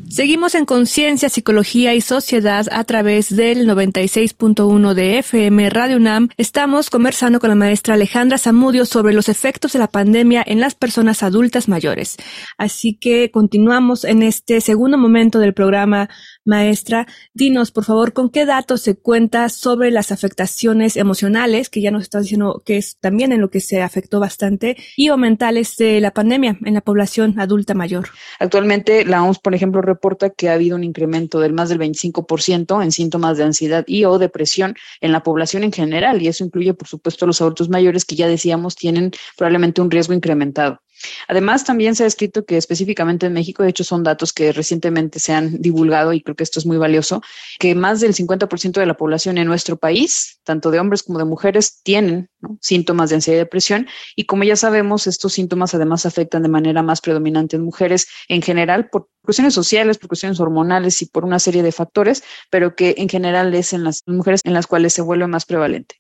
Seguimos 0.10 0.54
en 0.56 0.66
Conciencia, 0.66 1.30
Psicología 1.30 1.96
y 1.96 2.02
Sociedad 2.02 2.68
a 2.74 2.84
través 2.84 3.34
del 3.34 3.66
96.1 3.66 4.94
de 4.94 5.20
FM 5.20 5.70
Radio 5.70 5.96
UNAM. 5.96 6.28
Estamos 6.36 6.90
conversando 6.90 7.40
con 7.40 7.48
la 7.48 7.56
maestra 7.56 7.94
Alejandra 7.94 8.38
Zamudio 8.38 8.86
sobre 8.86 9.14
los 9.14 9.30
efectos 9.30 9.72
de 9.72 9.80
la 9.80 9.88
pandemia 9.88 10.44
en 10.46 10.60
las 10.60 10.76
personas 10.76 11.24
adultas 11.24 11.70
mayores. 11.70 12.18
Así 12.58 12.98
que 13.00 13.32
continuamos 13.32 14.04
en 14.04 14.22
este 14.22 14.60
segundo 14.60 14.98
momento 14.98 15.40
del 15.40 15.54
programa 15.54 16.10
Maestra, 16.44 17.08
dinos, 17.34 17.72
por 17.72 17.86
favor, 17.86 18.14
con 18.14 18.30
qué 18.30 18.46
datos 18.46 18.82
se 18.82 18.96
cuenta 18.96 19.48
sobre 19.50 19.92
las 19.92 20.12
afectaciones 20.12 20.98
emocionales, 20.98 21.70
que 21.70 21.82
ya 21.82 21.92
nos 21.92 22.04
está 22.04 22.20
diciendo 22.20 22.64
que 22.66 22.78
es 22.78 22.98
también 23.00 23.32
en 23.32 23.42
lo 23.42 23.52
que 23.52 23.60
se 23.60 23.82
afectó 23.82 24.20
bastante, 24.20 24.76
y 24.98 25.10
o 25.10 25.18
mentales 25.18 25.78
de 25.78 26.02
la 26.02 26.12
pandemia 26.12 26.58
en 26.66 26.74
la 26.74 26.82
población 26.82 27.40
adulta 27.40 27.76
mayor. 27.76 28.10
Actualmente, 28.40 29.06
la 29.06 29.24
OMS, 29.24 29.40
por 29.40 29.54
ejemplo, 29.54 29.82
reporta 29.82 30.32
que 30.32 30.50
ha 30.50 30.54
habido 30.54 30.76
un 30.76 30.84
incremento 30.84 31.40
del 31.40 31.54
más 31.54 31.70
del 31.70 31.80
25% 31.80 32.84
en 32.84 32.92
síntomas 32.92 33.38
de 33.38 33.44
ansiedad 33.44 33.84
y 33.86 34.06
o 34.06 34.18
depresión 34.18 34.76
en 35.00 35.12
la 35.12 35.22
población 35.22 35.64
en 35.64 35.72
general, 35.72 36.22
y 36.22 36.28
eso 36.28 36.44
incluye, 36.44 36.74
por 36.74 36.88
supuesto, 36.88 37.28
los 37.28 37.42
adultos 37.42 37.70
mayores 37.70 38.04
que 38.04 38.16
ya 38.16 38.28
decíamos 38.28 38.76
tienen 38.76 39.12
probablemente 39.38 39.82
un 39.82 39.92
riesgo 39.92 40.14
incrementado. 40.14 40.82
Además, 41.28 41.64
también 41.64 41.96
se 41.96 42.04
ha 42.04 42.08
escrito 42.08 42.46
que 42.46 42.58
específicamente 42.58 43.26
en 43.26 43.34
México, 43.34 43.64
de 43.64 43.70
hecho 43.70 43.84
son 43.84 44.04
datos 44.04 44.34
que 44.34 44.52
recientemente 44.52 45.20
se 45.20 45.34
han 45.34 45.62
divulgado 45.62 46.14
y 46.14 46.22
creo 46.32 46.36
que 46.36 46.44
esto 46.44 46.60
es 46.60 46.66
muy 46.66 46.78
valioso, 46.78 47.22
que 47.60 47.76
más 47.76 48.00
del 48.00 48.14
50% 48.14 48.80
de 48.80 48.86
la 48.86 48.98
población 48.98 49.38
en 49.38 49.48
nuestro 49.48 49.78
país, 49.78 50.40
tanto 50.44 50.72
de 50.72 50.80
hombres 50.80 51.04
como 51.04 51.20
de 51.20 51.26
mujeres, 51.26 51.82
tienen 51.84 52.30
síntomas 52.60 53.10
de 53.10 53.16
ansiedad 53.16 53.38
y 53.38 53.40
depresión. 53.40 53.88
Y 54.16 54.26
como 54.26 54.44
ya 54.44 54.56
sabemos, 54.56 55.08
estos 55.08 55.34
síntomas 55.34 55.74
además 55.76 56.06
afectan 56.06 56.44
de 56.44 56.50
manera 56.50 56.82
más 56.84 57.02
predominante 57.02 57.56
en 57.56 57.64
mujeres 57.64 58.08
en 58.28 58.42
general 58.42 58.90
por 58.90 59.10
cuestiones 59.24 59.54
sociales, 59.54 59.98
por 59.98 60.08
cuestiones 60.08 60.40
hormonales 60.40 61.02
y 61.02 61.06
por 61.06 61.26
una 61.26 61.40
serie 61.40 61.64
de 61.64 61.72
factores, 61.72 62.24
pero 62.50 62.76
que 62.76 62.96
en 62.98 63.10
general 63.10 63.54
es 63.54 63.74
en 63.74 63.84
las 63.84 64.02
mujeres 64.08 64.42
en 64.44 64.54
las 64.54 64.68
cuales 64.68 64.94
se 64.94 65.02
vuelve 65.02 65.28
más 65.28 65.46
prevalente. 65.46 65.96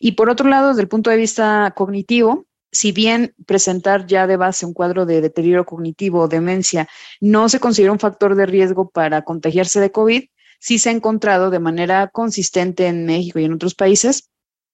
Y 0.00 0.12
por 0.12 0.28
otro 0.28 0.48
lado, 0.48 0.68
desde 0.68 0.82
el 0.82 0.88
punto 0.88 1.10
de 1.10 1.16
vista 1.16 1.72
cognitivo, 1.74 2.46
si 2.72 2.90
bien 2.90 3.34
presentar 3.46 4.06
ya 4.06 4.26
de 4.26 4.36
base 4.36 4.66
un 4.66 4.72
cuadro 4.72 5.06
de 5.06 5.20
deterioro 5.20 5.64
cognitivo 5.64 6.20
o 6.20 6.28
demencia 6.28 6.88
no 7.20 7.48
se 7.48 7.60
considera 7.60 7.92
un 7.92 7.98
factor 7.98 8.34
de 8.34 8.46
riesgo 8.46 8.90
para 8.90 9.22
contagiarse 9.22 9.78
de 9.78 9.92
COVID, 9.92 10.24
sí 10.58 10.78
se 10.78 10.88
ha 10.88 10.92
encontrado 10.92 11.50
de 11.50 11.60
manera 11.60 12.08
consistente 12.08 12.86
en 12.86 13.04
México 13.04 13.38
y 13.38 13.44
en 13.44 13.52
otros 13.52 13.74
países 13.74 14.31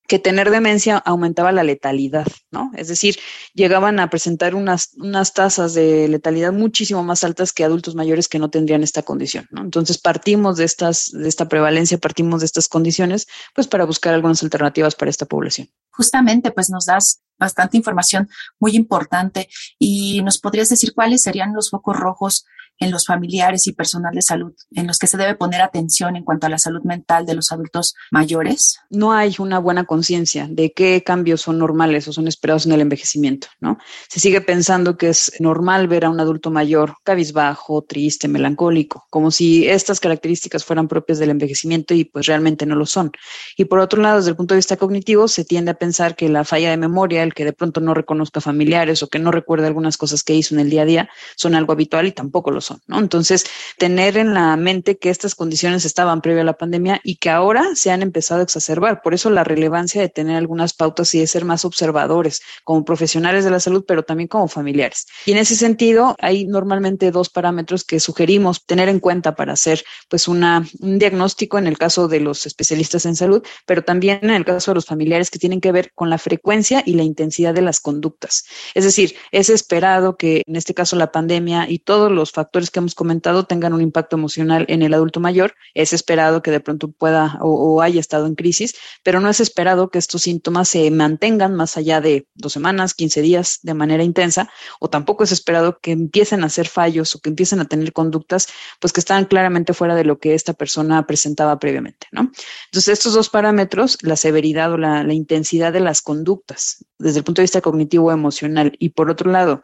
que 0.09 0.19
tener 0.19 0.50
demencia 0.50 0.97
aumentaba 0.97 1.53
la 1.53 1.62
letalidad, 1.62 2.27
¿no? 2.50 2.73
Es 2.75 2.88
decir, 2.88 3.19
llegaban 3.53 4.00
a 4.00 4.09
presentar 4.09 4.55
unas, 4.55 4.95
unas 4.97 5.35
tasas 5.35 5.75
de 5.75 6.09
letalidad 6.09 6.50
muchísimo 6.53 7.05
más 7.05 7.25
altas 7.25 7.53
que 7.53 7.62
adultos 7.62 7.95
mayores 7.95 8.27
que 8.27 8.38
no 8.38 8.49
tendrían 8.49 8.83
esta 8.83 9.03
condición, 9.03 9.47
¿no? 9.50 9.61
Entonces 9.61 9.99
partimos 9.99 10.57
de 10.57 10.65
estas, 10.65 11.11
de 11.12 11.29
esta 11.29 11.47
prevalencia, 11.47 11.99
partimos 11.99 12.41
de 12.41 12.47
estas 12.47 12.69
condiciones, 12.69 13.27
pues 13.55 13.69
para 13.69 13.85
buscar 13.85 14.15
algunas 14.15 14.43
alternativas 14.43 14.95
para 14.95 15.11
esta 15.11 15.27
población. 15.27 15.69
Justamente, 15.91 16.53
pues 16.53 16.71
nos 16.71 16.87
das 16.87 17.21
bastante 17.38 17.77
información 17.77 18.31
muy 18.59 18.75
importante 18.77 19.49
y 19.79 20.23
nos 20.23 20.38
podrías 20.38 20.71
decir 20.71 20.95
cuáles 20.95 21.23
serían 21.23 21.53
los 21.53 21.69
focos 21.69 21.97
rojos 21.97 22.47
en 22.79 22.91
los 22.91 23.07
familiares 23.07 23.67
y 23.67 23.73
personal 23.73 24.15
de 24.15 24.23
salud 24.23 24.53
en 24.73 24.87
los 24.87 24.99
que 24.99 25.07
se 25.07 25.17
debe 25.17 25.35
poner 25.35 25.61
atención 25.61 26.17
en 26.17 26.25
cuanto 26.25 26.47
a 26.47 26.51
la 26.51 26.59
salud 26.59 26.83
mental 26.83 27.27
de 27.27 27.35
los 27.35 27.53
adultos 27.53 27.95
mayores? 28.11 28.79
No 28.91 29.13
hay 29.13 29.35
una 29.39 29.59
buena 29.59 29.85
conciencia 29.85 30.47
de 30.49 30.73
qué 30.73 31.03
cambios 31.03 31.43
son 31.43 31.59
normales 31.59 32.07
o 32.09 32.13
son 32.13 32.29
esperados 32.29 32.67
en 32.67 32.73
el 32.73 32.81
envejecimiento, 32.81 33.49
¿no? 33.61 33.79
Se 34.09 34.21
sigue 34.21 34.41
pensando 34.41 34.97
que 34.97 35.09
es 35.09 35.33
normal 35.41 35.89
ver 35.89 36.05
a 36.05 36.11
un 36.11 36.21
adulto 36.21 36.51
mayor 36.51 36.95
cabizbajo, 37.05 37.83
triste, 37.83 38.29
melancólico, 38.29 39.07
como 39.11 39.31
si 39.31 39.67
estas 39.67 40.01
características 40.01 40.65
fueran 40.65 40.89
propias 40.89 41.19
del 41.19 41.31
envejecimiento 41.31 41.95
y 41.95 42.05
pues 42.05 42.27
realmente 42.27 42.67
no 42.67 42.77
lo 42.77 42.87
son. 42.87 43.13
Y 43.57 43.65
por 43.67 43.81
otro 43.81 44.01
lado, 44.03 44.19
desde 44.19 44.31
el 44.31 44.37
punto 44.37 44.55
de 44.55 44.59
vista 44.59 44.77
cognitivo, 44.77 45.29
se 45.29 45.45
tiende 45.45 45.71
a 45.71 45.75
pensar 45.75 46.17
que 46.17 46.29
la 46.29 46.45
falla 46.45 46.71
de 46.71 46.77
memoria, 46.77 47.23
el 47.23 47.35
que 47.35 47.45
de 47.45 47.53
pronto 47.53 47.81
no 47.81 47.95
reconozca 47.95 48.41
familiares 48.41 49.03
o 49.03 49.09
que 49.09 49.19
no 49.19 49.31
recuerde 49.31 49.67
algunas 49.67 49.97
cosas 49.97 50.23
que 50.23 50.35
hizo 50.35 50.55
en 50.55 50.61
el 50.61 50.71
día 50.71 50.83
a 50.83 50.87
día, 50.87 51.11
son 51.37 51.55
algo 51.55 51.73
habitual 51.73 52.07
y 52.07 52.13
tampoco 52.13 52.51
lo 52.51 52.61
Entonces, 52.89 53.45
tener 53.79 54.17
en 54.17 54.35
la 54.35 54.57
mente 54.57 54.99
que 54.99 55.11
estas 55.11 55.35
condiciones 55.35 55.85
estaban 55.85 56.21
previo 56.21 56.43
a 56.43 56.45
la 56.45 56.57
pandemia 56.57 57.01
y 57.05 57.17
que 57.17 57.31
ahora 57.31 57.71
se 57.75 57.91
han 57.91 58.03
empezado 58.03 58.41
a 58.41 58.45
exacerbar. 58.45 59.03
Por 59.03 59.15
eso 59.15 59.31
la 59.31 59.45
relevancia 59.45 60.01
de 60.01 60.09
tener 60.09 60.37
algunas 60.37 60.75
pautas 60.75 61.15
y 61.15 61.21
de 61.21 61.27
ser 61.27 61.45
más 61.45 61.65
observadores 61.65 62.43
como 62.65 62.85
profesionales 62.85 63.45
de 63.45 63.51
la 63.51 63.61
salud, 63.61 63.85
pero 63.87 64.03
también 64.03 64.29
como 64.29 64.49
familiares. 64.49 65.07
Y 65.27 65.33
en 65.33 65.39
ese 65.39 65.57
sentido, 65.57 66.17
hay 66.21 66.47
normalmente 66.47 67.11
dos 67.11 67.29
parámetros 67.29 67.85
que 67.85 68.01
sugerimos 68.01 68.65
tener 68.65 68.89
en 68.89 69.01
cuenta 69.01 69.35
para 69.35 69.53
hacer 69.53 69.85
pues 70.09 70.29
una, 70.29 70.67
un 70.81 70.99
diagnóstico 70.99 71.59
en 71.59 71.67
el 71.67 71.79
caso 71.79 72.09
de 72.09 72.21
los 72.21 72.47
especialistas 72.47 73.07
en 73.07 73.17
salud, 73.17 73.43
pero 73.67 73.83
también 73.83 74.21
en 74.23 74.31
el 74.31 74.45
caso 74.45 74.71
de 74.71 74.77
los 74.77 74.87
familiares 74.87 75.31
que 75.31 75.39
tienen 75.39 75.61
que 75.61 75.73
ver 75.73 75.93
con 75.95 76.11
la 76.11 76.19
frecuencia 76.19 76.83
y 76.85 76.95
la 76.95 77.03
intensidad 77.03 77.55
de 77.55 77.63
las 77.63 77.81
conductas. 77.81 78.45
Es 78.75 78.85
decir, 78.85 79.15
es 79.33 79.51
esperado 79.51 80.17
que 80.17 80.43
en 80.47 80.57
este 80.57 80.75
caso 80.75 80.97
la 80.97 81.13
pandemia 81.13 81.69
y 81.69 81.79
todos 81.79 82.11
los 82.11 82.33
factores 82.59 82.71
que 82.71 82.81
hemos 82.81 82.95
comentado 82.95 83.45
tengan 83.45 83.73
un 83.73 83.81
impacto 83.81 84.17
emocional 84.17 84.65
en 84.69 84.83
el 84.83 84.93
adulto 84.95 85.21
mayor. 85.21 85.55
Es 85.75 85.93
esperado 85.93 86.43
que 86.43 86.50
de 86.50 86.61
pronto 86.61 86.91
pueda 86.91 87.38
o, 87.41 87.81
haya 87.83 88.00
estado 88.00 88.27
en 88.27 88.35
crisis, 88.35 88.75
pero 89.05 89.21
no 89.21 89.29
es 89.29 89.41
esperado 89.41 89.91
que 89.91 89.99
estos 89.99 90.23
síntomas 90.23 90.69
se 90.69 90.91
mantengan 90.91 91.55
más 91.55 91.77
allá 91.77 92.00
de 92.00 92.27
dos 92.35 92.53
semanas, 92.53 92.95
15 92.95 93.23
días 93.23 93.61
de 93.62 93.75
manera 93.75 94.03
intensa, 94.03 94.49
o 94.81 94.88
tampoco 94.88 95.25
es 95.25 95.33
esperado 95.33 95.79
que 95.81 95.93
empiecen 95.93 96.43
a 96.43 96.47
hacer 96.47 96.67
fallos 96.67 97.15
o 97.15 97.21
que 97.21 97.31
empiecen 97.31 97.61
a 97.61 97.67
tener 97.67 97.93
conductas, 97.93 98.49
pues 98.81 98.93
que 98.93 99.00
están 99.00 99.27
claramente 99.27 99.73
fuera 99.73 99.95
de 99.95 100.05
lo 100.05 100.19
que 100.19 100.35
esta 100.35 100.55
persona 100.55 101.07
presentaba 101.07 101.59
previamente, 101.59 102.09
¿no? 102.11 102.31
Entonces, 102.67 102.88
estos 102.88 103.15
dos 103.15 103.29
parámetros, 103.29 103.99
la 104.03 104.17
severidad 104.17 104.73
o 104.73 104.79
la, 104.79 105.05
intensidad 105.12 105.73
de 105.73 105.81
las 105.81 106.03
conductas 106.03 106.85
desde 106.99 107.19
el 107.19 107.25
punto 107.25 107.41
de 107.41 107.45
vista 107.45 107.61
cognitivo 107.61 108.12
emocional 108.12 108.73
y 108.79 108.91
por 108.91 109.11
otro 109.11 109.31
lado, 109.31 109.62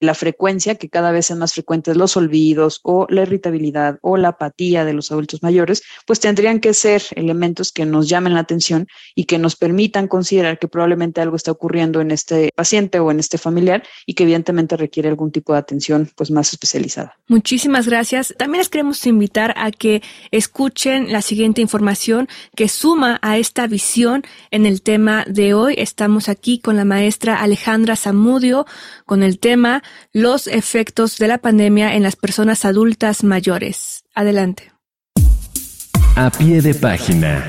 la 0.00 0.14
frecuencia, 0.14 0.76
que 0.76 0.88
cada 0.88 1.10
vez 1.10 1.30
es 1.30 1.36
más 1.36 1.52
frecuentes 1.52 1.96
los 1.96 2.12
olvidos, 2.26 2.80
o 2.82 3.06
la 3.08 3.22
irritabilidad 3.22 3.98
o 4.02 4.16
la 4.16 4.28
apatía 4.28 4.84
de 4.84 4.92
los 4.92 5.10
adultos 5.12 5.42
mayores, 5.42 5.82
pues 6.06 6.20
tendrían 6.20 6.60
que 6.60 6.74
ser 6.74 7.02
elementos 7.14 7.72
que 7.72 7.86
nos 7.86 8.08
llamen 8.08 8.34
la 8.34 8.40
atención 8.40 8.86
y 9.14 9.24
que 9.24 9.38
nos 9.38 9.56
permitan 9.56 10.08
considerar 10.08 10.58
que 10.58 10.68
probablemente 10.68 11.20
algo 11.20 11.36
está 11.36 11.50
ocurriendo 11.50 12.00
en 12.00 12.10
este 12.10 12.50
paciente 12.54 13.00
o 13.00 13.10
en 13.10 13.20
este 13.20 13.38
familiar 13.38 13.82
y 14.06 14.14
que 14.14 14.24
evidentemente 14.24 14.76
requiere 14.76 15.08
algún 15.08 15.30
tipo 15.30 15.52
de 15.52 15.58
atención 15.58 16.10
pues 16.16 16.30
más 16.30 16.52
especializada. 16.52 17.16
Muchísimas 17.28 17.88
gracias. 17.88 18.34
También 18.38 18.60
les 18.60 18.68
queremos 18.68 19.04
invitar 19.06 19.54
a 19.56 19.70
que 19.70 20.02
escuchen 20.30 21.12
la 21.12 21.22
siguiente 21.22 21.60
información 21.60 22.28
que 22.54 22.68
suma 22.68 23.18
a 23.22 23.38
esta 23.38 23.66
visión 23.66 24.22
en 24.50 24.66
el 24.66 24.82
tema 24.82 25.24
de 25.28 25.54
hoy. 25.54 25.74
Estamos 25.78 26.28
aquí 26.28 26.58
con 26.58 26.76
la 26.76 26.84
maestra 26.84 27.40
Alejandra 27.42 27.96
Zamudio 27.96 28.66
con 29.04 29.22
el 29.22 29.38
tema 29.38 29.82
Los 30.12 30.46
efectos 30.46 31.18
de 31.18 31.28
la 31.28 31.38
pandemia 31.38 31.94
en 31.94 32.02
las 32.02 32.15
personas 32.16 32.64
adultas 32.64 33.24
mayores. 33.24 34.04
Adelante. 34.14 34.72
A 36.16 36.30
pie 36.30 36.62
de 36.62 36.74
página. 36.74 37.46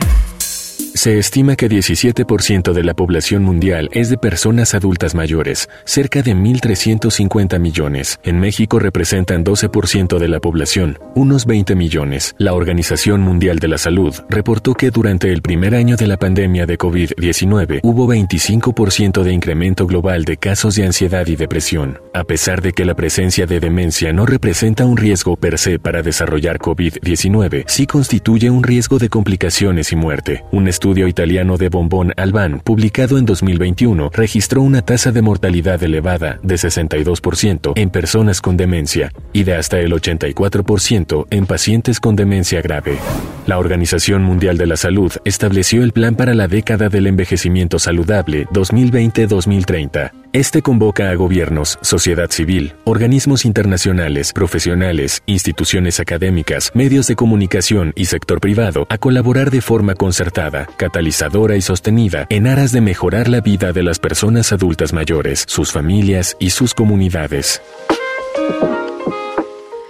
Se 1.08 1.18
estima 1.18 1.56
que 1.56 1.70
17% 1.70 2.74
de 2.74 2.84
la 2.84 2.94
población 2.94 3.42
mundial 3.42 3.88
es 3.94 4.10
de 4.10 4.18
personas 4.18 4.74
adultas 4.74 5.16
mayores, 5.16 5.70
cerca 5.86 6.22
de 6.22 6.36
1.350 6.36 7.62
millones. 7.62 8.20
En 8.24 8.42
México 8.42 8.78
representan 8.78 9.46
12% 9.46 10.20
de 10.20 10.28
la 10.28 10.42
población, 10.42 11.00
unos 11.16 11.46
20 11.46 11.76
millones. 11.76 12.36
La 12.40 12.54
Organización 12.54 13.22
Mundial 13.22 13.60
de 13.60 13.70
la 13.70 13.78
Salud 13.78 14.14
reportó 14.30 14.74
que 14.74 14.92
durante 14.92 15.32
el 15.32 15.42
primer 15.42 15.76
año 15.76 15.96
de 15.96 16.08
la 16.08 16.18
pandemia 16.18 16.66
de 16.66 16.78
COVID-19 16.78 17.80
hubo 17.84 18.06
25% 18.06 19.24
de 19.24 19.32
incremento 19.32 19.88
global 19.88 20.26
de 20.26 20.36
casos 20.36 20.76
de 20.76 20.88
ansiedad 20.88 21.26
y 21.28 21.38
depresión. 21.38 22.02
A 22.14 22.26
pesar 22.26 22.62
de 22.62 22.74
que 22.74 22.84
la 22.84 22.96
presencia 22.96 23.46
de 23.46 23.62
demencia 23.62 24.12
no 24.12 24.26
representa 24.26 24.86
un 24.86 24.98
riesgo 24.98 25.38
per 25.38 25.58
se 25.58 25.80
para 25.80 26.02
desarrollar 26.04 26.60
COVID-19, 26.60 27.64
sí 27.66 27.88
constituye 27.88 28.50
un 28.50 28.64
riesgo 28.64 29.00
de 29.00 29.08
complicaciones 29.08 29.94
y 29.94 29.96
muerte. 29.96 30.44
Un 30.52 30.68
estudio 30.68 30.97
italiano 31.06 31.58
de 31.58 31.68
Bombón 31.68 32.14
Alban, 32.16 32.62
publicado 32.62 33.18
en 33.18 33.26
2021, 33.26 34.10
registró 34.14 34.62
una 34.62 34.82
tasa 34.82 35.12
de 35.12 35.22
mortalidad 35.22 35.84
elevada 35.84 36.40
de 36.42 36.56
62% 36.56 37.74
en 37.76 37.90
personas 37.90 38.40
con 38.40 38.56
demencia 38.56 39.12
y 39.34 39.44
de 39.44 39.56
hasta 39.56 39.80
el 39.80 39.92
84% 39.92 41.28
en 41.30 41.46
pacientes 41.46 42.00
con 42.00 42.16
demencia 42.16 42.62
grave. 42.62 42.98
La 43.46 43.60
Organización 43.60 44.24
Mundial 44.24 44.58
de 44.58 44.68
la 44.68 44.78
Salud 44.78 45.12
estableció 45.26 45.84
el 45.84 45.92
Plan 45.92 46.16
para 46.16 46.34
la 46.34 46.48
década 46.48 46.88
del 46.88 47.08
envejecimiento 47.08 47.80
saludable 47.80 48.48
2020-2030. 48.48 50.12
Este 50.34 50.62
convoca 50.62 51.10
a 51.10 51.16
gobiernos, 51.16 51.80
sociedad 51.82 52.30
civil, 52.30 52.74
organismos 52.84 53.46
internacionales, 53.46 54.34
profesionales, 54.34 55.24
instituciones 55.26 56.02
académicas, 56.02 56.72
medios 56.74 57.08
de 57.08 57.16
comunicación 57.16 57.94
y 57.96 58.06
sector 58.06 58.42
privado 58.42 58.86
a 58.90 58.98
colaborar 58.98 59.52
de 59.52 59.62
forma 59.62 59.96
concertada, 59.96 60.68
catalizadora 60.76 61.56
y 61.56 61.62
sostenida 61.62 62.28
en 62.30 62.46
aras 62.46 62.74
de 62.74 62.82
mejorar 62.82 63.30
la 63.30 63.40
vida 63.40 63.72
de 63.72 63.84
las 63.84 64.00
personas 64.00 64.52
adultas 64.52 64.92
mayores, 64.92 65.46
sus 65.48 65.72
familias 65.72 66.36
y 66.40 66.50
sus 66.50 66.74
comunidades. 66.74 67.62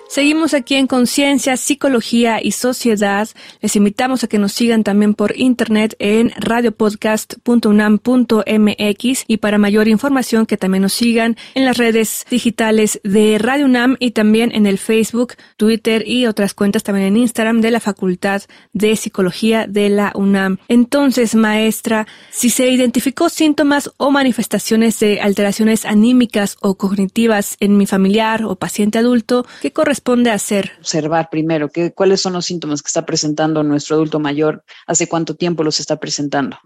Seguimos 0.09 0.53
aquí 0.53 0.75
en 0.75 0.87
Conciencia, 0.87 1.57
Psicología 1.57 2.39
y 2.41 2.53
Sociedad. 2.53 3.27
Les 3.61 3.75
invitamos 3.75 4.23
a 4.23 4.27
que 4.27 4.39
nos 4.39 4.53
sigan 4.53 4.85
también 4.85 5.13
por 5.13 5.37
internet 5.37 5.97
en 5.99 6.31
radiopodcast.unam.mx 6.37 9.23
y 9.27 9.37
para 9.37 9.57
mayor 9.57 9.89
información 9.89 10.45
que 10.45 10.55
también 10.55 10.83
nos 10.83 10.93
sigan 10.93 11.35
en 11.55 11.65
las 11.65 11.75
redes 11.77 12.25
digitales 12.29 13.01
de 13.03 13.37
Radio 13.37 13.65
UNAM 13.65 13.97
y 13.99 14.11
también 14.11 14.55
en 14.55 14.65
el 14.65 14.77
Facebook, 14.77 15.33
Twitter 15.57 16.07
y 16.07 16.25
otras 16.25 16.53
cuentas 16.53 16.83
también 16.83 17.07
en 17.07 17.17
Instagram 17.17 17.59
de 17.59 17.71
la 17.71 17.81
Facultad 17.81 18.43
de 18.71 18.95
Psicología 18.95 19.67
de 19.67 19.89
la 19.89 20.13
UNAM. 20.15 20.59
Entonces, 20.69 21.35
maestra, 21.35 22.07
si 22.31 22.49
se 22.49 22.71
identificó 22.71 23.27
síntomas 23.27 23.91
o 23.97 24.11
manifestaciones 24.11 25.01
de 25.01 25.19
alteraciones 25.19 25.83
anímicas 25.83 26.55
o 26.61 26.75
cognitivas 26.75 27.57
en 27.59 27.75
mi 27.75 27.85
familiar 27.85 28.45
o 28.45 28.55
paciente 28.55 28.99
adulto, 28.99 29.45
¿qué 29.61 29.73
corresponde 29.73 29.97
hacer? 30.31 30.71
Observar 30.79 31.29
primero 31.29 31.69
que, 31.69 31.91
cuáles 31.91 32.21
son 32.21 32.33
los 32.33 32.45
síntomas 32.45 32.81
que 32.81 32.87
está 32.87 33.05
presentando 33.05 33.63
nuestro 33.63 33.95
adulto 33.95 34.19
mayor, 34.19 34.63
hace 34.85 35.07
cuánto 35.07 35.35
tiempo 35.35 35.63
los 35.63 35.79
está 35.79 35.97
presentando. 35.97 36.57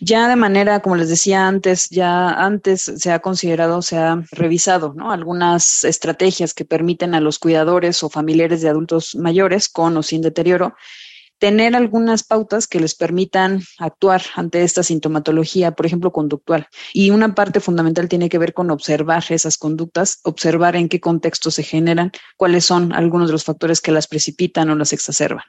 Ya 0.00 0.28
de 0.28 0.36
manera, 0.36 0.80
como 0.80 0.96
les 0.96 1.08
decía 1.08 1.46
antes, 1.46 1.88
ya 1.90 2.30
antes 2.30 2.82
se 2.82 3.12
ha 3.12 3.20
considerado, 3.20 3.82
se 3.82 3.96
ha 3.96 4.22
revisado 4.32 4.94
¿no? 4.94 5.12
algunas 5.12 5.84
estrategias 5.84 6.54
que 6.54 6.64
permiten 6.64 7.14
a 7.14 7.20
los 7.20 7.38
cuidadores 7.38 8.02
o 8.02 8.10
familiares 8.10 8.62
de 8.62 8.68
adultos 8.68 9.14
mayores 9.14 9.68
con 9.68 9.96
o 9.96 10.02
sin 10.02 10.22
deterioro 10.22 10.74
tener 11.38 11.76
algunas 11.76 12.24
pautas 12.24 12.66
que 12.66 12.80
les 12.80 12.94
permitan 12.94 13.62
actuar 13.78 14.22
ante 14.34 14.62
esta 14.62 14.82
sintomatología, 14.82 15.72
por 15.72 15.86
ejemplo, 15.86 16.12
conductual. 16.12 16.66
Y 16.92 17.10
una 17.10 17.34
parte 17.34 17.60
fundamental 17.60 18.08
tiene 18.08 18.28
que 18.28 18.38
ver 18.38 18.52
con 18.52 18.70
observar 18.70 19.24
esas 19.30 19.56
conductas, 19.56 20.20
observar 20.24 20.76
en 20.76 20.88
qué 20.88 21.00
contexto 21.00 21.50
se 21.50 21.62
generan, 21.62 22.12
cuáles 22.36 22.64
son 22.64 22.92
algunos 22.92 23.28
de 23.28 23.32
los 23.32 23.44
factores 23.44 23.80
que 23.80 23.92
las 23.92 24.06
precipitan 24.06 24.70
o 24.70 24.74
las 24.74 24.92
exacerban. 24.92 25.44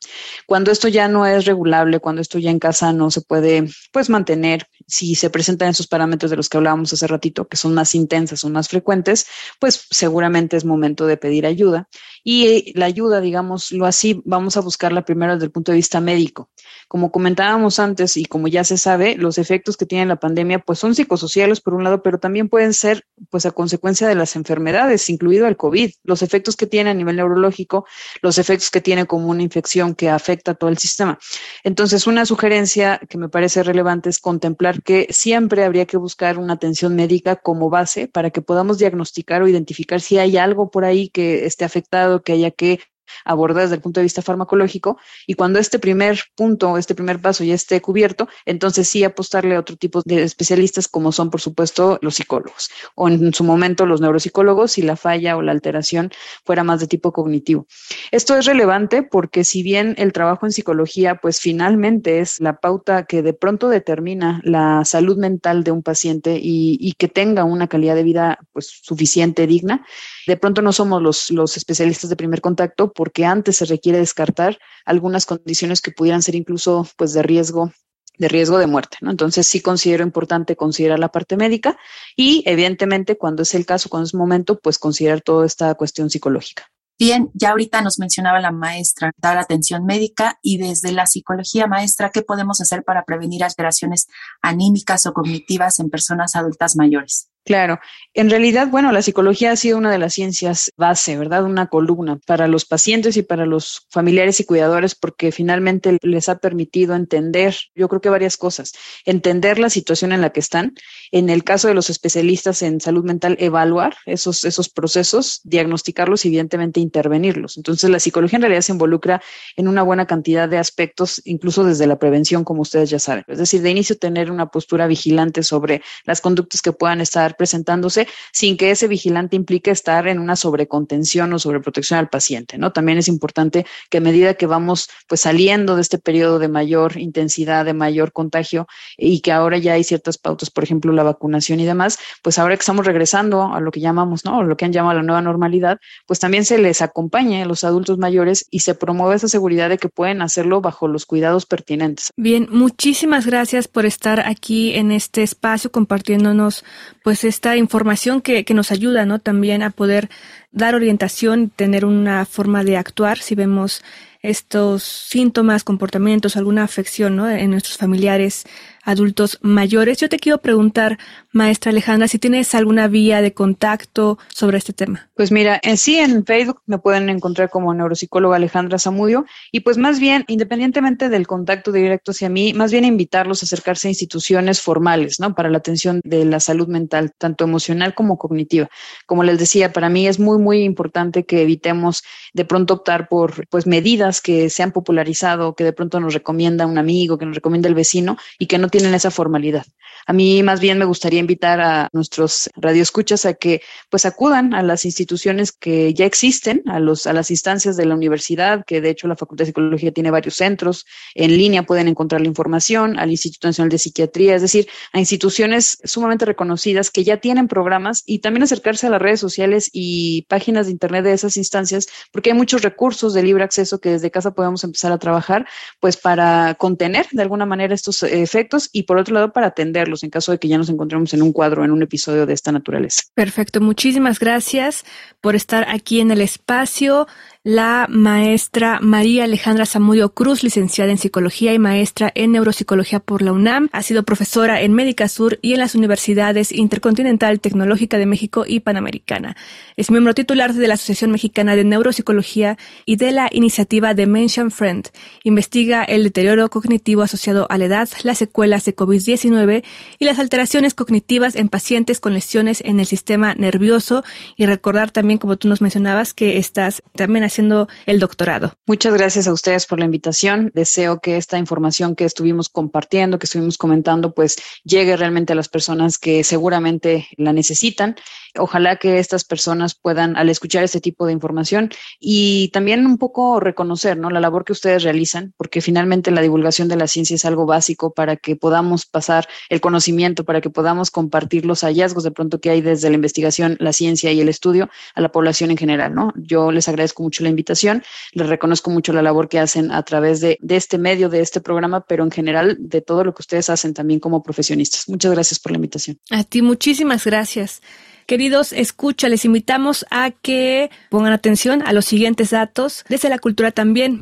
Cuando 0.45 0.71
esto 0.71 0.87
ya 0.87 1.07
no 1.07 1.25
es 1.25 1.45
regulable, 1.45 1.99
cuando 1.99 2.21
esto 2.21 2.39
ya 2.39 2.51
en 2.51 2.59
casa 2.59 2.93
no 2.93 3.11
se 3.11 3.21
puede 3.21 3.67
pues 3.91 4.09
mantener, 4.09 4.67
si 4.89 5.15
se 5.15 5.29
presentan 5.29 5.69
esos 5.69 5.87
parámetros 5.87 6.31
de 6.31 6.37
los 6.37 6.49
que 6.49 6.57
hablábamos 6.57 6.91
hace 6.91 7.07
ratito, 7.07 7.47
que 7.47 7.57
son 7.57 7.73
más 7.73 7.95
intensas, 7.95 8.39
son 8.39 8.51
más 8.51 8.67
frecuentes, 8.67 9.27
pues 9.59 9.85
seguramente 9.89 10.57
es 10.57 10.65
momento 10.65 11.05
de 11.05 11.17
pedir 11.17 11.45
ayuda. 11.45 11.87
Y 12.23 12.77
la 12.77 12.85
ayuda, 12.85 13.21
digámoslo 13.21 13.85
así, 13.85 14.21
vamos 14.25 14.57
a 14.57 14.61
buscarla 14.61 15.05
primero 15.05 15.33
desde 15.33 15.45
el 15.45 15.51
punto 15.51 15.71
de 15.71 15.77
vista 15.77 16.01
médico. 16.01 16.49
Como 16.89 17.11
comentábamos 17.11 17.77
antes 17.77 18.17
y 18.17 18.25
como 18.25 18.47
ya 18.47 18.63
se 18.63 18.75
sabe, 18.75 19.15
los 19.15 19.37
efectos 19.37 19.77
que 19.77 19.85
tiene 19.85 20.07
la 20.07 20.15
pandemia 20.15 20.57
pues 20.57 20.79
son 20.79 20.95
psicosociales 20.95 21.61
por 21.61 21.75
un 21.75 21.83
lado, 21.83 22.01
pero 22.01 22.17
también 22.17 22.49
pueden 22.49 22.73
ser 22.73 23.05
pues 23.29 23.45
a 23.45 23.51
consecuencia 23.51 24.07
de 24.07 24.15
las 24.15 24.35
enfermedades, 24.35 25.07
incluido 25.11 25.45
el 25.45 25.55
COVID, 25.55 25.91
los 26.01 26.23
efectos 26.23 26.55
que 26.55 26.65
tiene 26.65 26.89
a 26.89 26.95
nivel 26.95 27.17
neurológico, 27.17 27.85
los 28.23 28.39
efectos 28.39 28.71
que 28.71 28.81
tiene 28.81 29.05
como 29.05 29.27
una 29.27 29.43
infección 29.43 29.93
que 29.93 30.09
afecta 30.09 30.51
a 30.51 30.55
todo 30.55 30.71
el 30.71 30.79
sistema. 30.79 31.19
Entonces, 31.63 32.07
una 32.07 32.25
sugerencia 32.25 32.99
que 33.07 33.19
me 33.19 33.29
parece 33.29 33.61
relevante 33.61 34.09
es 34.09 34.17
contemplar 34.17 34.81
que 34.81 35.05
siempre 35.11 35.65
habría 35.65 35.85
que 35.85 35.97
buscar 35.97 36.39
una 36.39 36.53
atención 36.53 36.95
médica 36.95 37.35
como 37.35 37.69
base 37.69 38.07
para 38.07 38.31
que 38.31 38.41
podamos 38.41 38.79
diagnosticar 38.79 39.43
o 39.43 39.47
identificar 39.47 40.01
si 40.01 40.17
hay 40.17 40.37
algo 40.37 40.71
por 40.71 40.85
ahí 40.85 41.09
que 41.09 41.45
esté 41.45 41.65
afectado, 41.65 42.23
que 42.23 42.33
haya 42.33 42.49
que 42.49 42.79
abordar 43.25 43.63
desde 43.63 43.75
el 43.75 43.81
punto 43.81 43.99
de 43.99 44.05
vista 44.05 44.21
farmacológico 44.21 44.97
y 45.27 45.33
cuando 45.33 45.59
este 45.59 45.79
primer 45.79 46.19
punto, 46.35 46.77
este 46.77 46.95
primer 46.95 47.19
paso 47.19 47.43
ya 47.43 47.53
esté 47.53 47.81
cubierto, 47.81 48.27
entonces 48.45 48.87
sí 48.87 49.03
apostarle 49.03 49.55
a 49.55 49.59
otro 49.59 49.75
tipo 49.75 50.01
de 50.05 50.23
especialistas 50.23 50.87
como 50.87 51.11
son 51.11 51.29
por 51.29 51.41
supuesto 51.41 51.99
los 52.01 52.15
psicólogos 52.15 52.69
o 52.95 53.07
en 53.07 53.33
su 53.33 53.43
momento 53.43 53.85
los 53.85 54.01
neuropsicólogos 54.01 54.73
si 54.73 54.81
la 54.81 54.95
falla 54.95 55.37
o 55.37 55.41
la 55.41 55.51
alteración 55.51 56.11
fuera 56.45 56.63
más 56.63 56.79
de 56.79 56.87
tipo 56.87 57.11
cognitivo. 57.11 57.67
Esto 58.11 58.35
es 58.37 58.45
relevante 58.45 59.03
porque 59.03 59.43
si 59.43 59.63
bien 59.63 59.95
el 59.97 60.13
trabajo 60.13 60.45
en 60.45 60.51
psicología 60.51 61.15
pues 61.15 61.39
finalmente 61.39 62.19
es 62.19 62.39
la 62.39 62.59
pauta 62.59 63.05
que 63.05 63.21
de 63.21 63.33
pronto 63.33 63.69
determina 63.69 64.41
la 64.43 64.83
salud 64.85 65.17
mental 65.17 65.63
de 65.63 65.71
un 65.71 65.83
paciente 65.83 66.39
y, 66.41 66.77
y 66.79 66.93
que 66.93 67.07
tenga 67.07 67.43
una 67.43 67.67
calidad 67.67 67.95
de 67.95 68.03
vida 68.03 68.39
pues 68.51 68.79
suficiente, 68.81 69.47
digna, 69.47 69.85
de 70.27 70.37
pronto 70.37 70.61
no 70.61 70.71
somos 70.71 71.01
los, 71.01 71.31
los 71.31 71.57
especialistas 71.57 72.09
de 72.09 72.15
primer 72.15 72.41
contacto 72.41 72.91
porque 72.99 73.23
antes 73.23 73.55
se 73.55 73.63
requiere 73.63 73.97
descartar 73.97 74.59
algunas 74.83 75.25
condiciones 75.25 75.79
que 75.79 75.91
pudieran 75.91 76.21
ser 76.21 76.35
incluso 76.35 76.85
pues 76.97 77.13
de 77.13 77.23
riesgo 77.23 77.71
de 78.17 78.27
riesgo 78.27 78.57
de 78.57 78.67
muerte. 78.67 78.97
Entonces 78.99 79.47
sí 79.47 79.61
considero 79.61 80.03
importante 80.03 80.57
considerar 80.57 80.99
la 80.99 81.07
parte 81.07 81.37
médica 81.37 81.77
y 82.17 82.43
evidentemente 82.45 83.17
cuando 83.17 83.43
es 83.43 83.55
el 83.55 83.65
caso, 83.65 83.87
cuando 83.87 84.05
es 84.05 84.13
momento, 84.13 84.59
pues 84.59 84.77
considerar 84.77 85.21
toda 85.21 85.45
esta 85.45 85.73
cuestión 85.75 86.09
psicológica. 86.09 86.69
Bien, 86.99 87.31
ya 87.33 87.51
ahorita 87.51 87.81
nos 87.81 87.99
mencionaba 87.99 88.41
la 88.41 88.51
maestra, 88.51 89.13
dar 89.15 89.37
atención 89.37 89.85
médica 89.85 90.37
y 90.41 90.57
desde 90.57 90.91
la 90.91 91.05
psicología 91.05 91.67
maestra, 91.67 92.11
¿qué 92.13 92.23
podemos 92.23 92.59
hacer 92.59 92.83
para 92.83 93.05
prevenir 93.05 93.45
alteraciones 93.45 94.07
anímicas 94.41 95.05
o 95.05 95.13
cognitivas 95.13 95.79
en 95.79 95.89
personas 95.89 96.35
adultas 96.35 96.75
mayores? 96.75 97.29
Claro, 97.49 97.79
en 98.13 98.29
realidad, 98.29 98.67
bueno, 98.67 98.91
la 98.91 99.01
psicología 99.01 99.51
ha 99.51 99.55
sido 99.55 99.79
una 99.79 99.91
de 99.91 99.97
las 99.97 100.13
ciencias 100.13 100.71
base, 100.77 101.17
¿verdad? 101.17 101.45
Una 101.45 101.65
columna 101.65 102.19
para 102.27 102.47
los 102.47 102.63
pacientes 102.63 103.17
y 103.17 103.23
para 103.23 103.47
los 103.47 103.87
familiares 103.89 104.39
y 104.39 104.45
cuidadores 104.45 104.93
porque 104.93 105.31
finalmente 105.31 105.97
les 106.03 106.29
ha 106.29 106.37
permitido 106.37 106.93
entender, 106.93 107.55
yo 107.73 107.89
creo 107.89 108.01
que 108.01 108.09
varias 108.09 108.37
cosas, 108.37 108.73
entender 109.03 109.57
la 109.57 109.71
situación 109.71 110.11
en 110.11 110.21
la 110.21 110.29
que 110.29 110.41
están, 110.41 110.75
en 111.11 111.31
el 111.31 111.43
caso 111.43 111.67
de 111.67 111.73
los 111.73 111.89
especialistas 111.89 112.61
en 112.61 112.79
salud 112.81 113.03
mental, 113.03 113.35
evaluar 113.39 113.95
esos, 114.05 114.43
esos 114.43 114.69
procesos, 114.69 115.41
diagnosticarlos 115.43 116.25
y 116.25 116.27
evidentemente 116.27 116.79
intervenirlos. 116.81 117.57
Entonces, 117.57 117.89
la 117.89 117.99
psicología 117.99 118.37
en 118.37 118.43
realidad 118.43 118.61
se 118.61 118.73
involucra 118.73 119.23
en 119.55 119.67
una 119.67 119.81
buena 119.81 120.05
cantidad 120.05 120.47
de 120.47 120.59
aspectos, 120.59 121.19
incluso 121.25 121.63
desde 121.63 121.87
la 121.87 121.97
prevención, 121.97 122.43
como 122.43 122.61
ustedes 122.61 122.91
ya 122.91 122.99
saben. 122.99 123.23
Es 123.27 123.39
decir, 123.39 123.63
de 123.63 123.71
inicio 123.71 123.97
tener 123.97 124.29
una 124.29 124.51
postura 124.51 124.85
vigilante 124.85 125.41
sobre 125.41 125.81
las 126.05 126.21
conductas 126.21 126.61
que 126.61 126.73
puedan 126.73 127.01
estar 127.01 127.37
presentándose 127.39 128.05
sin 128.33 128.57
que 128.57 128.69
ese 128.69 128.89
vigilante 128.89 129.37
implique 129.37 129.71
estar 129.71 130.09
en 130.09 130.19
una 130.19 130.35
sobrecontención 130.35 131.31
o 131.31 131.39
sobreprotección 131.39 131.97
al 131.97 132.09
paciente, 132.09 132.57
¿no? 132.57 132.73
También 132.73 132.97
es 132.97 133.07
importante 133.07 133.65
que 133.89 133.99
a 133.99 134.01
medida 134.01 134.33
que 134.33 134.45
vamos 134.45 134.89
pues 135.07 135.21
saliendo 135.21 135.77
de 135.77 135.81
este 135.81 135.99
periodo 135.99 136.37
de 136.37 136.49
mayor 136.49 136.97
intensidad, 136.97 137.63
de 137.63 137.73
mayor 137.73 138.11
contagio 138.11 138.67
y 138.97 139.21
que 139.21 139.31
ahora 139.31 139.57
ya 139.57 139.73
hay 139.73 139.85
ciertas 139.85 140.17
pautas, 140.17 140.49
por 140.49 140.65
ejemplo, 140.65 140.91
la 140.91 141.03
vacunación 141.03 141.61
y 141.61 141.65
demás, 141.65 141.97
pues 142.21 142.37
ahora 142.37 142.57
que 142.57 142.59
estamos 142.59 142.85
regresando 142.85 143.53
a 143.53 143.61
lo 143.61 143.71
que 143.71 143.79
llamamos, 143.79 144.25
¿no? 144.25 144.43
Lo 144.43 144.57
que 144.57 144.65
han 144.65 144.73
llamado 144.73 144.97
la 144.97 145.03
nueva 145.03 145.21
normalidad, 145.21 145.79
pues 146.07 146.19
también 146.19 146.43
se 146.43 146.57
les 146.57 146.81
acompañe 146.81 147.43
a 147.43 147.45
los 147.45 147.63
adultos 147.63 147.97
mayores 147.97 148.47
y 148.51 148.59
se 148.59 148.75
promueve 148.75 149.15
esa 149.15 149.29
seguridad 149.29 149.69
de 149.69 149.77
que 149.77 149.87
pueden 149.87 150.21
hacerlo 150.21 150.59
bajo 150.59 150.89
los 150.89 151.05
cuidados 151.05 151.45
pertinentes. 151.45 152.11
Bien, 152.17 152.49
muchísimas 152.51 153.25
gracias 153.25 153.69
por 153.69 153.85
estar 153.85 154.27
aquí 154.27 154.73
en 154.73 154.91
este 154.91 155.23
espacio 155.23 155.71
compartiéndonos 155.71 156.65
pues 157.03 157.18
esta 157.23 157.57
información 157.57 158.21
que, 158.21 158.45
que 158.45 158.53
nos 158.53 158.71
ayuda, 158.71 159.05
¿no? 159.05 159.19
También 159.19 159.63
a 159.63 159.69
poder 159.69 160.09
dar 160.51 160.75
orientación, 160.75 161.49
tener 161.49 161.85
una 161.85 162.25
forma 162.25 162.63
de 162.63 162.77
actuar 162.77 163.19
si 163.19 163.35
vemos 163.35 163.83
estos 164.21 164.83
síntomas, 164.83 165.63
comportamientos, 165.63 166.35
alguna 166.35 166.63
afección 166.63 167.15
¿no? 167.15 167.29
en 167.29 167.51
nuestros 167.51 167.77
familiares 167.77 168.45
adultos 168.83 169.37
mayores. 169.41 169.99
Yo 169.99 170.09
te 170.09 170.19
quiero 170.19 170.39
preguntar, 170.39 170.97
maestra 171.31 171.71
Alejandra, 171.71 172.07
si 172.07 172.17
tienes 172.17 172.55
alguna 172.55 172.87
vía 172.87 173.21
de 173.21 173.33
contacto 173.33 174.17
sobre 174.33 174.57
este 174.57 174.73
tema. 174.73 175.09
Pues 175.15 175.31
mira, 175.31 175.59
en 175.61 175.77
sí 175.77 175.97
en 175.97 176.25
Facebook 176.25 176.61
me 176.65 176.79
pueden 176.79 177.09
encontrar 177.09 177.49
como 177.49 177.73
neuropsicóloga 177.73 178.37
Alejandra 178.37 178.79
Zamudio 178.79 179.25
y 179.51 179.59
pues 179.59 179.77
más 179.77 179.99
bien, 179.99 180.25
independientemente 180.27 181.09
del 181.09 181.27
contacto 181.27 181.71
directo 181.71 182.11
hacia 182.11 182.29
mí, 182.29 182.53
más 182.53 182.71
bien 182.71 182.83
invitarlos 182.83 183.43
a 183.43 183.45
acercarse 183.45 183.87
a 183.87 183.91
instituciones 183.91 184.61
formales, 184.61 185.19
¿no? 185.19 185.35
Para 185.35 185.49
la 185.49 185.59
atención 185.59 186.01
de 186.03 186.25
la 186.25 186.39
salud 186.39 186.67
mental, 186.67 187.13
tanto 187.17 187.43
emocional 187.43 187.93
como 187.93 188.17
cognitiva. 188.17 188.69
Como 189.05 189.23
les 189.23 189.37
decía, 189.37 189.71
para 189.71 189.89
mí 189.89 190.07
es 190.07 190.19
muy, 190.19 190.38
muy 190.39 190.63
importante 190.63 191.25
que 191.25 191.41
evitemos 191.41 192.03
de 192.33 192.45
pronto 192.45 192.75
optar 192.75 193.07
por 193.07 193.47
pues 193.49 193.67
medidas 193.67 194.21
que 194.21 194.49
se 194.49 194.63
han 194.63 194.71
popularizado, 194.71 195.55
que 195.55 195.63
de 195.63 195.73
pronto 195.73 195.99
nos 195.99 196.13
recomienda 196.13 196.65
un 196.65 196.77
amigo, 196.77 197.17
que 197.17 197.25
nos 197.25 197.35
recomienda 197.35 197.69
el 197.69 197.75
vecino 197.75 198.17
y 198.37 198.47
que 198.47 198.57
no 198.57 198.69
tienen 198.69 198.93
esa 198.93 199.11
formalidad. 199.11 199.65
A 200.05 200.13
mí 200.13 200.41
más 200.43 200.59
bien 200.59 200.77
me 200.77 200.85
gustaría 200.85 201.19
invitar 201.19 201.59
a 201.61 201.89
nuestros 201.93 202.49
radioescuchas 202.55 203.25
a 203.25 203.33
que 203.33 203.61
pues 203.89 204.05
acudan 204.05 204.53
a 204.53 204.63
las 204.63 204.85
instituciones 204.85 205.51
que 205.51 205.93
ya 205.93 206.05
existen, 206.05 206.63
a 206.67 206.79
los 206.79 207.05
a 207.05 207.13
las 207.13 207.31
instancias 207.31 207.77
de 207.77 207.85
la 207.85 207.95
universidad, 207.95 208.63
que 208.65 208.81
de 208.81 208.89
hecho 208.89 209.07
la 209.07 209.15
Facultad 209.15 209.43
de 209.43 209.47
Psicología 209.47 209.91
tiene 209.91 210.11
varios 210.11 210.35
centros, 210.35 210.85
en 211.15 211.37
línea 211.37 211.63
pueden 211.63 211.87
encontrar 211.87 212.21
la 212.21 212.27
información, 212.27 212.97
al 212.97 213.11
Instituto 213.11 213.47
Nacional 213.47 213.69
de 213.69 213.77
Psiquiatría, 213.77 214.35
es 214.35 214.41
decir, 214.41 214.67
a 214.93 214.99
instituciones 214.99 215.79
sumamente 215.83 216.25
reconocidas 216.25 216.91
que 216.91 217.03
ya 217.03 217.17
tienen 217.17 217.47
programas 217.47 218.03
y 218.05 218.19
también 218.19 218.43
acercarse 218.43 218.87
a 218.87 218.89
las 218.89 219.01
redes 219.01 219.19
sociales 219.19 219.69
y 219.71 220.23
páginas 220.29 220.67
de 220.67 220.71
internet 220.71 221.03
de 221.03 221.11
esas 221.11 221.35
instancias, 221.35 221.87
porque 222.13 222.31
hay 222.31 222.37
muchos 222.37 222.61
recursos 222.61 223.13
de 223.13 223.23
libre 223.23 223.43
acceso 223.43 223.79
que 223.79 223.89
desde 223.89 224.11
casa 224.11 224.31
podemos 224.31 224.63
empezar 224.63 224.93
a 224.93 224.97
trabajar 224.97 225.45
pues 225.81 225.97
para 225.97 226.55
contener 226.55 227.07
de 227.11 227.21
alguna 227.21 227.45
manera 227.45 227.73
estos 227.73 228.03
efectos 228.03 228.69
y 228.71 228.83
por 228.83 228.97
otro 228.97 229.13
lado 229.13 229.33
para 229.33 229.47
atenderlos 229.47 230.03
en 230.03 230.09
caso 230.09 230.31
de 230.31 230.37
que 230.37 230.47
ya 230.47 230.57
nos 230.57 230.69
encontremos 230.69 231.13
en 231.13 231.21
un 231.21 231.33
cuadro, 231.33 231.65
en 231.65 231.71
un 231.71 231.83
episodio 231.83 232.25
de 232.25 232.33
esta 232.33 232.51
naturaleza. 232.51 233.01
Perfecto, 233.13 233.59
muchísimas 233.59 234.19
gracias 234.19 234.85
por 235.19 235.35
estar 235.35 235.67
aquí 235.67 235.99
en 235.99 236.11
el 236.11 236.21
espacio 236.21 237.07
la 237.49 237.87
maestra 237.89 238.77
María 238.79 239.23
Alejandra 239.23 239.65
Zamudio 239.65 240.13
Cruz, 240.13 240.43
licenciada 240.43 240.91
en 240.91 240.99
Psicología 240.99 241.51
y 241.51 241.57
maestra 241.57 242.11
en 242.13 242.33
Neuropsicología 242.33 242.99
por 242.99 243.23
la 243.23 243.31
UNAM. 243.31 243.69
Ha 243.71 243.81
sido 243.81 244.03
profesora 244.03 244.61
en 244.61 244.73
Médica 244.73 245.07
Sur 245.07 245.39
y 245.41 245.53
en 245.53 245.59
las 245.59 245.73
universidades 245.73 246.51
Intercontinental 246.51 247.39
Tecnológica 247.39 247.97
de 247.97 248.05
México 248.05 248.43
y 248.45 248.59
Panamericana. 248.59 249.35
Es 249.77 249.89
miembro 249.89 250.13
titular 250.13 250.53
de 250.53 250.67
la 250.67 250.75
Asociación 250.75 251.09
Mexicana 251.09 251.55
de 251.55 251.63
Neuropsicología 251.63 252.59
y 252.85 252.97
de 252.97 253.13
la 253.13 253.29
iniciativa 253.31 253.95
Dementia 253.95 254.47
Friend. 254.51 254.87
Investiga 255.23 255.83
el 255.83 256.03
deterioro 256.03 256.51
cognitivo 256.51 257.01
asociado 257.01 257.47
a 257.49 257.57
la 257.57 257.65
edad, 257.65 257.89
las 258.03 258.19
secuelas 258.19 258.63
de 258.65 258.75
COVID-19 258.75 259.63
y 259.97 260.05
las 260.05 260.19
alteraciones 260.19 260.75
cognitivas 260.75 261.35
en 261.35 261.49
pacientes 261.49 261.99
con 261.99 262.13
lesiones 262.13 262.61
en 262.63 262.79
el 262.79 262.85
sistema 262.85 263.33
nervioso. 263.33 264.03
Y 264.37 264.45
recordar 264.45 264.91
también, 264.91 265.17
como 265.17 265.37
tú 265.37 265.47
nos 265.47 265.61
mencionabas, 265.61 266.13
que 266.13 266.37
estás 266.37 266.83
también 266.95 267.23
haciendo 267.23 267.38
el 267.85 267.99
doctorado. 267.99 268.53
Muchas 268.65 268.93
gracias 268.93 269.27
a 269.27 269.33
ustedes 269.33 269.65
por 269.65 269.79
la 269.79 269.85
invitación. 269.85 270.51
Deseo 270.53 270.99
que 270.99 271.15
esta 271.15 271.37
información 271.37 271.95
que 271.95 272.03
estuvimos 272.03 272.49
compartiendo, 272.49 273.17
que 273.17 273.25
estuvimos 273.25 273.57
comentando, 273.57 274.13
pues 274.13 274.37
llegue 274.63 274.97
realmente 274.97 275.33
a 275.33 275.35
las 275.35 275.47
personas 275.47 275.97
que 275.97 276.23
seguramente 276.23 277.07
la 277.17 277.31
necesitan. 277.31 277.95
Ojalá 278.37 278.75
que 278.75 278.99
estas 278.99 279.23
personas 279.23 279.73
puedan, 279.73 280.17
al 280.17 280.29
escuchar 280.29 280.63
este 280.63 280.81
tipo 280.81 281.05
de 281.05 281.13
información 281.13 281.69
y 281.99 282.49
también 282.49 282.85
un 282.85 282.97
poco 282.97 283.39
reconocer 283.39 283.97
¿no? 283.97 284.09
la 284.09 284.19
labor 284.19 284.43
que 284.43 284.53
ustedes 284.53 284.83
realizan, 284.83 285.33
porque 285.37 285.61
finalmente 285.61 286.11
la 286.11 286.21
divulgación 286.21 286.67
de 286.67 286.75
la 286.75 286.87
ciencia 286.87 287.15
es 287.15 287.25
algo 287.25 287.45
básico 287.45 287.93
para 287.93 288.17
que 288.17 288.35
podamos 288.35 288.85
pasar 288.85 289.27
el 289.49 289.61
conocimiento, 289.61 290.25
para 290.25 290.41
que 290.41 290.49
podamos 290.49 290.91
compartir 290.91 291.45
los 291.45 291.61
hallazgos 291.61 292.03
de 292.03 292.11
pronto 292.11 292.39
que 292.39 292.49
hay 292.49 292.61
desde 292.61 292.89
la 292.89 292.95
investigación, 292.95 293.55
la 293.59 293.73
ciencia 293.73 294.11
y 294.11 294.19
el 294.19 294.29
estudio 294.29 294.69
a 294.93 295.01
la 295.01 295.11
población 295.11 295.51
en 295.51 295.57
general. 295.57 295.95
¿no? 295.95 296.13
Yo 296.15 296.51
les 296.51 296.67
agradezco 296.67 297.03
mucho 297.03 297.18
la 297.23 297.29
invitación, 297.29 297.83
les 298.13 298.27
reconozco 298.27 298.71
mucho 298.71 298.93
la 298.93 299.01
labor 299.01 299.29
que 299.29 299.39
hacen 299.39 299.71
a 299.71 299.83
través 299.83 300.21
de, 300.21 300.37
de 300.41 300.55
este 300.55 300.77
medio, 300.77 301.09
de 301.09 301.21
este 301.21 301.41
programa, 301.41 301.81
pero 301.81 302.03
en 302.03 302.11
general 302.11 302.57
de 302.59 302.81
todo 302.81 303.03
lo 303.03 303.13
que 303.13 303.21
ustedes 303.21 303.49
hacen 303.49 303.73
también 303.73 303.99
como 303.99 304.23
profesionistas. 304.23 304.87
Muchas 304.89 305.11
gracias 305.11 305.39
por 305.39 305.51
la 305.51 305.57
invitación. 305.57 305.99
A 306.11 306.23
ti, 306.23 306.41
muchísimas 306.41 307.05
gracias. 307.05 307.61
Queridos, 308.09 308.53
escucha, 308.53 309.07
les 309.07 309.23
invitamos 309.23 309.85
a 309.91 310.09
que 310.09 310.71
pongan 310.89 311.13
atención 311.13 311.61
a 311.63 311.73
los 311.73 311.85
siguientes 311.85 312.31
datos 312.31 312.83
desde 312.89 313.07
la 313.07 313.19
cultura 313.19 313.51
también. 313.51 314.01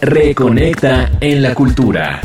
Reconecta 0.00 1.10
en 1.20 1.42
la 1.42 1.52
cultura. 1.52 2.20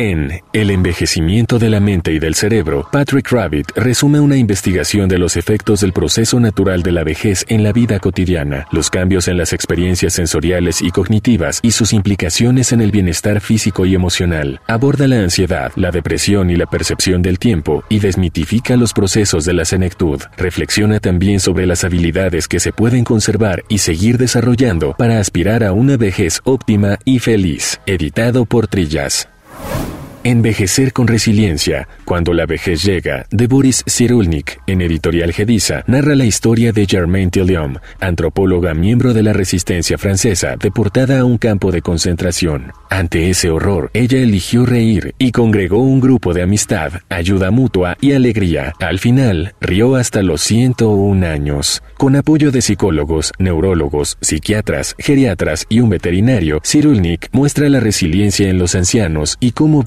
En 0.00 0.30
El 0.52 0.70
envejecimiento 0.70 1.58
de 1.58 1.68
la 1.68 1.80
mente 1.80 2.12
y 2.12 2.20
del 2.20 2.36
cerebro, 2.36 2.86
Patrick 2.92 3.32
Rabbit 3.32 3.72
resume 3.74 4.20
una 4.20 4.36
investigación 4.36 5.08
de 5.08 5.18
los 5.18 5.36
efectos 5.36 5.80
del 5.80 5.92
proceso 5.92 6.38
natural 6.38 6.84
de 6.84 6.92
la 6.92 7.02
vejez 7.02 7.44
en 7.48 7.64
la 7.64 7.72
vida 7.72 7.98
cotidiana, 7.98 8.68
los 8.70 8.90
cambios 8.90 9.26
en 9.26 9.36
las 9.36 9.52
experiencias 9.52 10.12
sensoriales 10.12 10.82
y 10.82 10.92
cognitivas 10.92 11.58
y 11.64 11.72
sus 11.72 11.92
implicaciones 11.92 12.70
en 12.70 12.80
el 12.80 12.92
bienestar 12.92 13.40
físico 13.40 13.86
y 13.86 13.96
emocional. 13.96 14.60
Aborda 14.68 15.08
la 15.08 15.18
ansiedad, 15.18 15.72
la 15.74 15.90
depresión 15.90 16.50
y 16.50 16.54
la 16.54 16.66
percepción 16.66 17.20
del 17.20 17.40
tiempo 17.40 17.82
y 17.88 17.98
desmitifica 17.98 18.76
los 18.76 18.92
procesos 18.92 19.44
de 19.46 19.54
la 19.54 19.64
senectud. 19.64 20.22
Reflexiona 20.36 21.00
también 21.00 21.40
sobre 21.40 21.66
las 21.66 21.82
habilidades 21.82 22.46
que 22.46 22.60
se 22.60 22.72
pueden 22.72 23.02
conservar 23.02 23.64
y 23.68 23.78
seguir 23.78 24.16
desarrollando 24.16 24.94
para 24.96 25.18
aspirar 25.18 25.64
a 25.64 25.72
una 25.72 25.96
vejez 25.96 26.40
óptima 26.44 27.00
y 27.04 27.18
feliz. 27.18 27.80
Editado 27.84 28.44
por 28.44 28.68
Trillas. 28.68 29.28
Thank 29.60 29.88
you. 29.92 29.97
Envejecer 30.28 30.92
con 30.92 31.06
resiliencia, 31.06 31.88
cuando 32.04 32.34
la 32.34 32.44
vejez 32.44 32.84
llega, 32.84 33.24
de 33.30 33.46
Boris 33.46 33.82
Cyrulnik, 33.88 34.60
en 34.66 34.82
Editorial 34.82 35.32
Gedisa, 35.32 35.84
narra 35.86 36.14
la 36.14 36.26
historia 36.26 36.70
de 36.70 36.84
Germaine 36.84 37.30
Tillion, 37.30 37.78
antropóloga 37.98 38.74
miembro 38.74 39.14
de 39.14 39.22
la 39.22 39.32
resistencia 39.32 39.96
francesa, 39.96 40.56
deportada 40.56 41.20
a 41.20 41.24
un 41.24 41.38
campo 41.38 41.72
de 41.72 41.80
concentración. 41.80 42.72
Ante 42.90 43.30
ese 43.30 43.48
horror, 43.48 43.90
ella 43.94 44.18
eligió 44.18 44.66
reír 44.66 45.14
y 45.16 45.32
congregó 45.32 45.78
un 45.78 45.98
grupo 45.98 46.34
de 46.34 46.42
amistad, 46.42 46.92
ayuda 47.08 47.50
mutua 47.50 47.96
y 47.98 48.12
alegría. 48.12 48.74
Al 48.80 48.98
final, 48.98 49.54
rió 49.62 49.96
hasta 49.96 50.20
los 50.20 50.42
101 50.42 51.26
años. 51.26 51.82
Con 51.96 52.16
apoyo 52.16 52.50
de 52.50 52.60
psicólogos, 52.60 53.32
neurólogos, 53.38 54.18
psiquiatras, 54.20 54.94
geriatras 54.98 55.64
y 55.70 55.80
un 55.80 55.88
veterinario, 55.88 56.60
Cyrulnik 56.62 57.30
muestra 57.32 57.70
la 57.70 57.80
resiliencia 57.80 58.50
en 58.50 58.58
los 58.58 58.74
ancianos 58.74 59.38
y 59.40 59.52
cómo 59.52 59.82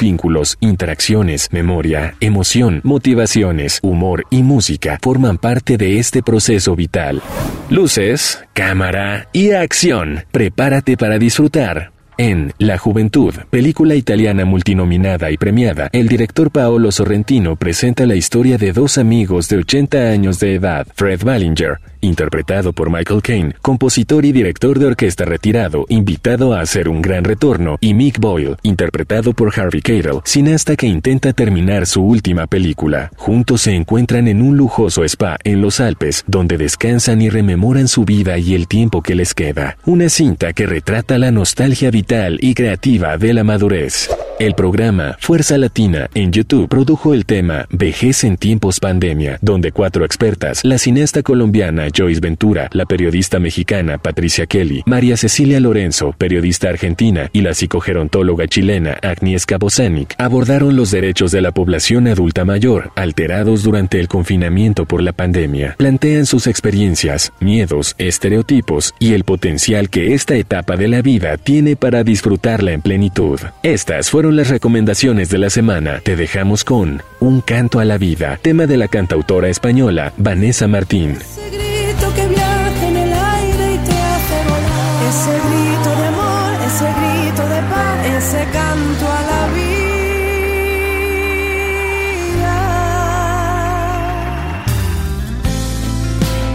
interacciones, 0.59 1.49
memoria, 1.51 2.15
emoción, 2.19 2.81
motivaciones, 2.83 3.79
humor 3.83 4.25
y 4.29 4.43
música 4.43 4.97
forman 5.01 5.37
parte 5.37 5.77
de 5.77 5.99
este 5.99 6.23
proceso 6.23 6.75
vital. 6.75 7.21
Luces, 7.69 8.43
cámara 8.53 9.27
y 9.33 9.51
acción. 9.51 10.25
Prepárate 10.31 10.97
para 10.97 11.19
disfrutar. 11.19 11.91
En 12.17 12.53
La 12.59 12.77
Juventud, 12.77 13.33
película 13.49 13.95
italiana 13.95 14.45
multinominada 14.45 15.31
y 15.31 15.37
premiada, 15.37 15.89
el 15.91 16.07
director 16.07 16.51
Paolo 16.51 16.91
Sorrentino 16.91 17.55
presenta 17.55 18.05
la 18.05 18.15
historia 18.15 18.57
de 18.57 18.73
dos 18.73 18.97
amigos 18.97 19.49
de 19.49 19.57
80 19.57 19.97
años 20.09 20.39
de 20.39 20.55
edad, 20.55 20.85
Fred 20.93 21.23
Ballinger, 21.23 21.79
interpretado 22.01 22.73
por 22.73 22.91
Michael 22.91 23.21
Caine, 23.21 23.55
compositor 23.61 24.25
y 24.25 24.31
director 24.31 24.77
de 24.79 24.87
orquesta 24.87 25.25
retirado, 25.25 25.85
invitado 25.89 26.53
a 26.53 26.61
hacer 26.61 26.89
un 26.89 27.01
gran 27.01 27.23
retorno, 27.23 27.77
y 27.79 27.93
Mick 27.93 28.19
Boyle, 28.19 28.57
interpretado 28.63 29.33
por 29.33 29.57
Harvey 29.57 29.81
Keitel, 29.81 30.21
cineasta 30.25 30.75
que 30.75 30.87
intenta 30.87 31.33
terminar 31.33 31.85
su 31.85 32.01
última 32.03 32.47
película. 32.47 33.11
Juntos 33.17 33.61
se 33.61 33.75
encuentran 33.75 34.27
en 34.27 34.41
un 34.41 34.57
lujoso 34.57 35.03
spa 35.03 35.37
en 35.43 35.61
los 35.61 35.79
Alpes, 35.79 36.23
donde 36.27 36.57
descansan 36.57 37.21
y 37.21 37.29
rememoran 37.29 37.87
su 37.87 38.05
vida 38.05 38.37
y 38.37 38.55
el 38.55 38.67
tiempo 38.67 39.01
que 39.01 39.15
les 39.15 39.33
queda. 39.33 39.77
Una 39.85 40.09
cinta 40.09 40.53
que 40.53 40.65
retrata 40.65 41.17
la 41.17 41.31
nostalgia 41.31 41.91
vital 41.91 42.37
y 42.41 42.53
creativa 42.53 43.17
de 43.17 43.33
la 43.33 43.43
madurez. 43.43 44.09
El 44.41 44.55
programa 44.55 45.17
Fuerza 45.19 45.55
Latina 45.59 46.09
en 46.15 46.31
YouTube 46.31 46.67
produjo 46.67 47.13
el 47.13 47.27
tema 47.27 47.67
Vejez 47.69 48.23
en 48.23 48.37
tiempos 48.37 48.79
pandemia, 48.79 49.37
donde 49.43 49.71
cuatro 49.71 50.03
expertas, 50.03 50.61
la 50.63 50.79
cineasta 50.79 51.21
colombiana 51.21 51.89
Joyce 51.95 52.21
Ventura, 52.21 52.67
la 52.73 52.87
periodista 52.87 53.37
mexicana 53.37 53.99
Patricia 53.99 54.47
Kelly, 54.47 54.81
María 54.87 55.15
Cecilia 55.15 55.59
Lorenzo, 55.59 56.15
periodista 56.17 56.69
argentina, 56.69 57.29
y 57.33 57.41
la 57.41 57.53
psicogerontóloga 57.53 58.47
chilena 58.47 58.97
Agnieszka 59.03 59.59
Bosanic, 59.59 60.15
abordaron 60.17 60.75
los 60.75 60.89
derechos 60.89 61.31
de 61.31 61.41
la 61.41 61.51
población 61.51 62.07
adulta 62.07 62.43
mayor, 62.43 62.91
alterados 62.95 63.61
durante 63.61 63.99
el 63.99 64.07
confinamiento 64.07 64.87
por 64.87 65.03
la 65.03 65.11
pandemia. 65.11 65.75
Plantean 65.77 66.25
sus 66.25 66.47
experiencias, 66.47 67.31
miedos, 67.41 67.93
estereotipos 67.99 68.95
y 68.97 69.13
el 69.13 69.23
potencial 69.23 69.91
que 69.91 70.15
esta 70.15 70.33
etapa 70.33 70.77
de 70.77 70.87
la 70.87 71.03
vida 71.03 71.37
tiene 71.37 71.75
para 71.75 72.03
disfrutarla 72.03 72.71
en 72.71 72.81
plenitud. 72.81 73.39
Estas 73.61 74.09
fueron 74.31 74.37
las 74.37 74.49
recomendaciones 74.49 75.29
de 75.29 75.37
la 75.37 75.49
semana. 75.49 75.99
Te 75.99 76.15
dejamos 76.15 76.63
con 76.63 77.03
Un 77.19 77.41
canto 77.41 77.79
a 77.79 77.85
la 77.85 77.97
vida, 77.97 78.39
tema 78.41 78.65
de 78.65 78.77
la 78.77 78.87
cantautora 78.87 79.49
española 79.49 80.13
Vanessa 80.15 80.67
Martín. 80.67 81.17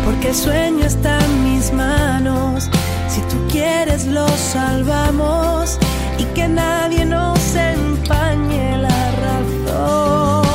Porque 0.05 0.29
el 0.29 0.35
sueño 0.35 0.85
está 0.87 1.19
en 1.19 1.45
mis 1.45 1.73
manos. 1.73 2.71
Si 3.09 3.21
tú 3.23 3.37
quieres, 3.51 4.07
lo 4.07 4.27
salvamos. 4.29 5.79
Y 6.19 6.25
que 6.35 6.49
nadie 6.49 7.05
nos 7.05 7.55
empañe 7.55 8.79
la 8.79 9.11
razón. 9.13 10.47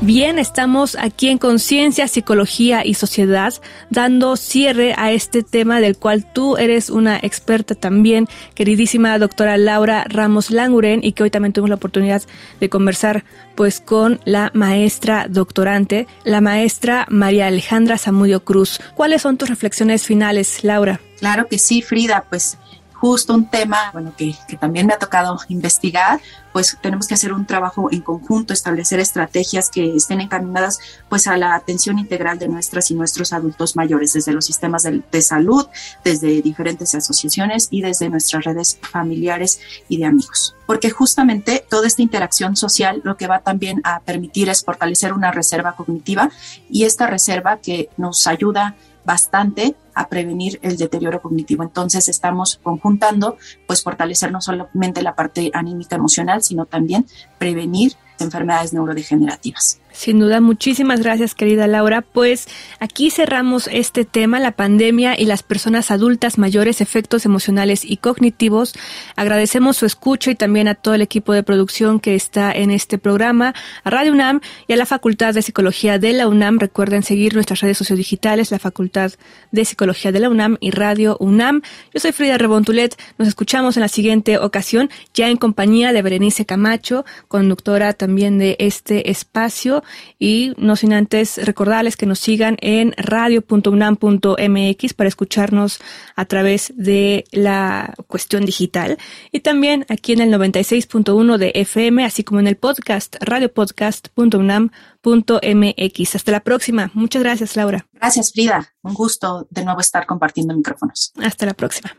Bien, 0.00 0.38
estamos 0.38 0.96
aquí 0.98 1.28
en 1.28 1.36
Conciencia, 1.36 2.08
Psicología 2.08 2.82
y 2.82 2.94
Sociedad, 2.94 3.52
dando 3.90 4.36
cierre 4.36 4.94
a 4.96 5.12
este 5.12 5.42
tema 5.42 5.80
del 5.80 5.98
cual 5.98 6.24
tú 6.32 6.56
eres 6.56 6.88
una 6.88 7.18
experta 7.18 7.74
también, 7.74 8.26
queridísima 8.54 9.18
doctora 9.18 9.58
Laura 9.58 10.06
Ramos 10.08 10.50
Languren, 10.50 11.00
y 11.02 11.12
que 11.12 11.24
hoy 11.24 11.30
también 11.30 11.52
tuvimos 11.52 11.68
la 11.68 11.76
oportunidad 11.76 12.22
de 12.58 12.68
conversar 12.70 13.24
pues 13.54 13.80
con 13.80 14.18
la 14.24 14.50
maestra 14.54 15.26
doctorante, 15.28 16.06
la 16.24 16.40
maestra 16.40 17.06
María 17.10 17.48
Alejandra 17.48 17.98
Zamudio 17.98 18.44
Cruz. 18.44 18.80
¿Cuáles 18.94 19.20
son 19.20 19.36
tus 19.36 19.50
reflexiones 19.50 20.06
finales, 20.06 20.64
Laura? 20.64 21.00
Claro 21.18 21.48
que 21.48 21.58
sí, 21.58 21.82
Frida, 21.82 22.24
pues 22.30 22.56
justo 23.00 23.32
un 23.32 23.48
tema, 23.48 23.90
bueno, 23.92 24.12
que, 24.16 24.34
que, 24.48 24.56
también 24.56 24.86
me 24.86 24.92
ha 24.92 24.98
tocado 24.98 25.38
investigar, 25.48 26.20
pues 26.52 26.76
tenemos 26.82 27.06
que 27.06 27.14
hacer 27.14 27.32
un 27.32 27.46
trabajo 27.46 27.88
en 27.92 28.00
conjunto, 28.00 28.52
establecer 28.52 28.98
estrategias 28.98 29.70
que 29.70 29.94
estén 29.94 30.20
encaminadas 30.20 30.80
pues 31.08 31.28
a 31.28 31.36
la 31.36 31.54
atención 31.54 31.98
integral 31.98 32.38
de 32.38 32.48
nuestras 32.48 32.90
y 32.90 32.94
nuestros 32.94 33.32
adultos 33.32 33.76
mayores, 33.76 34.14
desde 34.14 34.32
los 34.32 34.46
sistemas 34.46 34.82
de, 34.82 35.02
de 35.12 35.22
salud, 35.22 35.66
desde 36.04 36.42
diferentes 36.42 36.94
asociaciones 36.94 37.68
y 37.70 37.82
desde 37.82 38.08
nuestras 38.08 38.44
redes 38.44 38.78
familiares 38.82 39.60
y 39.88 39.98
de 39.98 40.06
amigos. 40.06 40.56
Porque 40.66 40.90
justamente 40.90 41.64
toda 41.68 41.86
esta 41.86 42.02
interacción 42.02 42.56
social 42.56 43.00
lo 43.04 43.16
que 43.16 43.28
va 43.28 43.40
también 43.40 43.80
a 43.84 44.00
permitir 44.00 44.48
es 44.48 44.64
fortalecer 44.64 45.12
una 45.12 45.30
reserva 45.30 45.76
cognitiva 45.76 46.30
y 46.68 46.84
esta 46.84 47.06
reserva 47.06 47.58
que 47.58 47.90
nos 47.96 48.26
ayuda 48.26 48.74
bastante 49.08 49.74
a 49.94 50.06
prevenir 50.08 50.60
el 50.60 50.76
deterioro 50.76 51.22
cognitivo. 51.22 51.62
Entonces 51.62 52.10
estamos 52.10 52.60
conjuntando, 52.62 53.38
pues 53.66 53.82
fortalecer 53.82 54.30
no 54.30 54.42
solamente 54.42 55.00
la 55.00 55.14
parte 55.14 55.50
anímica 55.54 55.96
emocional, 55.96 56.42
sino 56.42 56.66
también 56.66 57.06
prevenir 57.38 57.94
enfermedades 58.18 58.74
neurodegenerativas. 58.74 59.80
Sin 59.98 60.20
duda, 60.20 60.40
muchísimas 60.40 61.00
gracias 61.00 61.34
querida 61.34 61.66
Laura. 61.66 62.02
Pues 62.02 62.46
aquí 62.78 63.10
cerramos 63.10 63.68
este 63.72 64.04
tema, 64.04 64.38
la 64.38 64.52
pandemia 64.52 65.18
y 65.18 65.24
las 65.24 65.42
personas 65.42 65.90
adultas 65.90 66.38
mayores, 66.38 66.80
efectos 66.80 67.26
emocionales 67.26 67.84
y 67.84 67.96
cognitivos. 67.96 68.74
Agradecemos 69.16 69.76
su 69.76 69.86
escucha 69.86 70.30
y 70.30 70.36
también 70.36 70.68
a 70.68 70.76
todo 70.76 70.94
el 70.94 71.02
equipo 71.02 71.32
de 71.32 71.42
producción 71.42 71.98
que 71.98 72.14
está 72.14 72.52
en 72.52 72.70
este 72.70 72.96
programa, 72.98 73.54
a 73.82 73.90
Radio 73.90 74.12
UNAM 74.12 74.40
y 74.68 74.74
a 74.74 74.76
la 74.76 74.86
Facultad 74.86 75.34
de 75.34 75.42
Psicología 75.42 75.98
de 75.98 76.12
la 76.12 76.28
UNAM. 76.28 76.60
Recuerden 76.60 77.02
seguir 77.02 77.34
nuestras 77.34 77.60
redes 77.60 77.78
sociodigitales, 77.78 78.52
la 78.52 78.60
Facultad 78.60 79.14
de 79.50 79.64
Psicología 79.64 80.12
de 80.12 80.20
la 80.20 80.30
UNAM 80.30 80.58
y 80.60 80.70
Radio 80.70 81.16
UNAM. 81.18 81.62
Yo 81.92 81.98
soy 81.98 82.12
Frida 82.12 82.38
Rebontulet. 82.38 82.96
Nos 83.18 83.26
escuchamos 83.26 83.76
en 83.76 83.80
la 83.80 83.88
siguiente 83.88 84.38
ocasión, 84.38 84.90
ya 85.12 85.28
en 85.28 85.38
compañía 85.38 85.92
de 85.92 86.02
Berenice 86.02 86.46
Camacho, 86.46 87.04
conductora 87.26 87.94
también 87.94 88.38
de 88.38 88.54
este 88.60 89.10
espacio 89.10 89.82
y 90.18 90.52
no 90.56 90.76
sin 90.76 90.92
antes 90.92 91.44
recordarles 91.44 91.96
que 91.96 92.06
nos 92.06 92.18
sigan 92.18 92.56
en 92.60 92.94
radio.unam.mx 92.96 94.94
para 94.94 95.08
escucharnos 95.08 95.80
a 96.16 96.24
través 96.24 96.72
de 96.76 97.24
la 97.32 97.94
cuestión 98.06 98.44
digital 98.44 98.98
y 99.32 99.40
también 99.40 99.86
aquí 99.88 100.12
en 100.12 100.20
el 100.20 100.32
96.1 100.32 101.38
de 101.38 101.52
FM, 101.54 102.04
así 102.04 102.22
como 102.24 102.40
en 102.40 102.46
el 102.46 102.56
podcast 102.56 103.16
radiopodcast.unam.mx. 103.20 106.14
Hasta 106.14 106.32
la 106.32 106.40
próxima. 106.40 106.90
Muchas 106.94 107.22
gracias, 107.22 107.56
Laura. 107.56 107.86
Gracias, 107.92 108.32
Frida. 108.32 108.72
Un 108.82 108.94
gusto 108.94 109.46
de 109.50 109.64
nuevo 109.64 109.80
estar 109.80 110.06
compartiendo 110.06 110.54
micrófonos. 110.54 111.12
Hasta 111.22 111.46
la 111.46 111.54
próxima. 111.54 111.92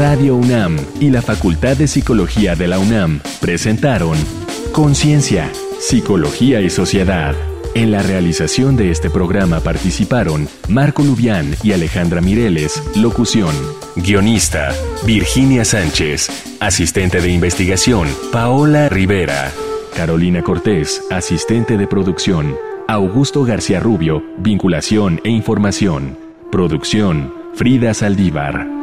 Radio 0.00 0.34
UNAM 0.34 0.78
y 0.98 1.10
la 1.10 1.20
Facultad 1.20 1.76
de 1.76 1.86
Psicología 1.86 2.56
de 2.56 2.66
la 2.66 2.78
UNAM 2.78 3.20
presentaron 3.38 4.16
Conciencia, 4.72 5.52
Psicología 5.78 6.62
y 6.62 6.70
Sociedad. 6.70 7.34
En 7.74 7.90
la 7.90 8.02
realización 8.02 8.78
de 8.78 8.90
este 8.90 9.10
programa 9.10 9.60
participaron 9.60 10.48
Marco 10.70 11.02
Lubián 11.02 11.54
y 11.62 11.72
Alejandra 11.72 12.22
Mireles, 12.22 12.82
locución. 12.96 13.54
Guionista, 13.94 14.72
Virginia 15.04 15.66
Sánchez. 15.66 16.30
Asistente 16.60 17.20
de 17.20 17.28
investigación, 17.28 18.08
Paola 18.32 18.88
Rivera. 18.88 19.52
Carolina 19.94 20.40
Cortés, 20.40 21.02
asistente 21.10 21.76
de 21.76 21.86
producción. 21.86 22.56
Augusto 22.88 23.44
García 23.44 23.80
Rubio, 23.80 24.22
vinculación 24.38 25.20
e 25.24 25.28
información. 25.28 26.16
Producción, 26.50 27.34
Frida 27.52 27.92
Saldívar. 27.92 28.79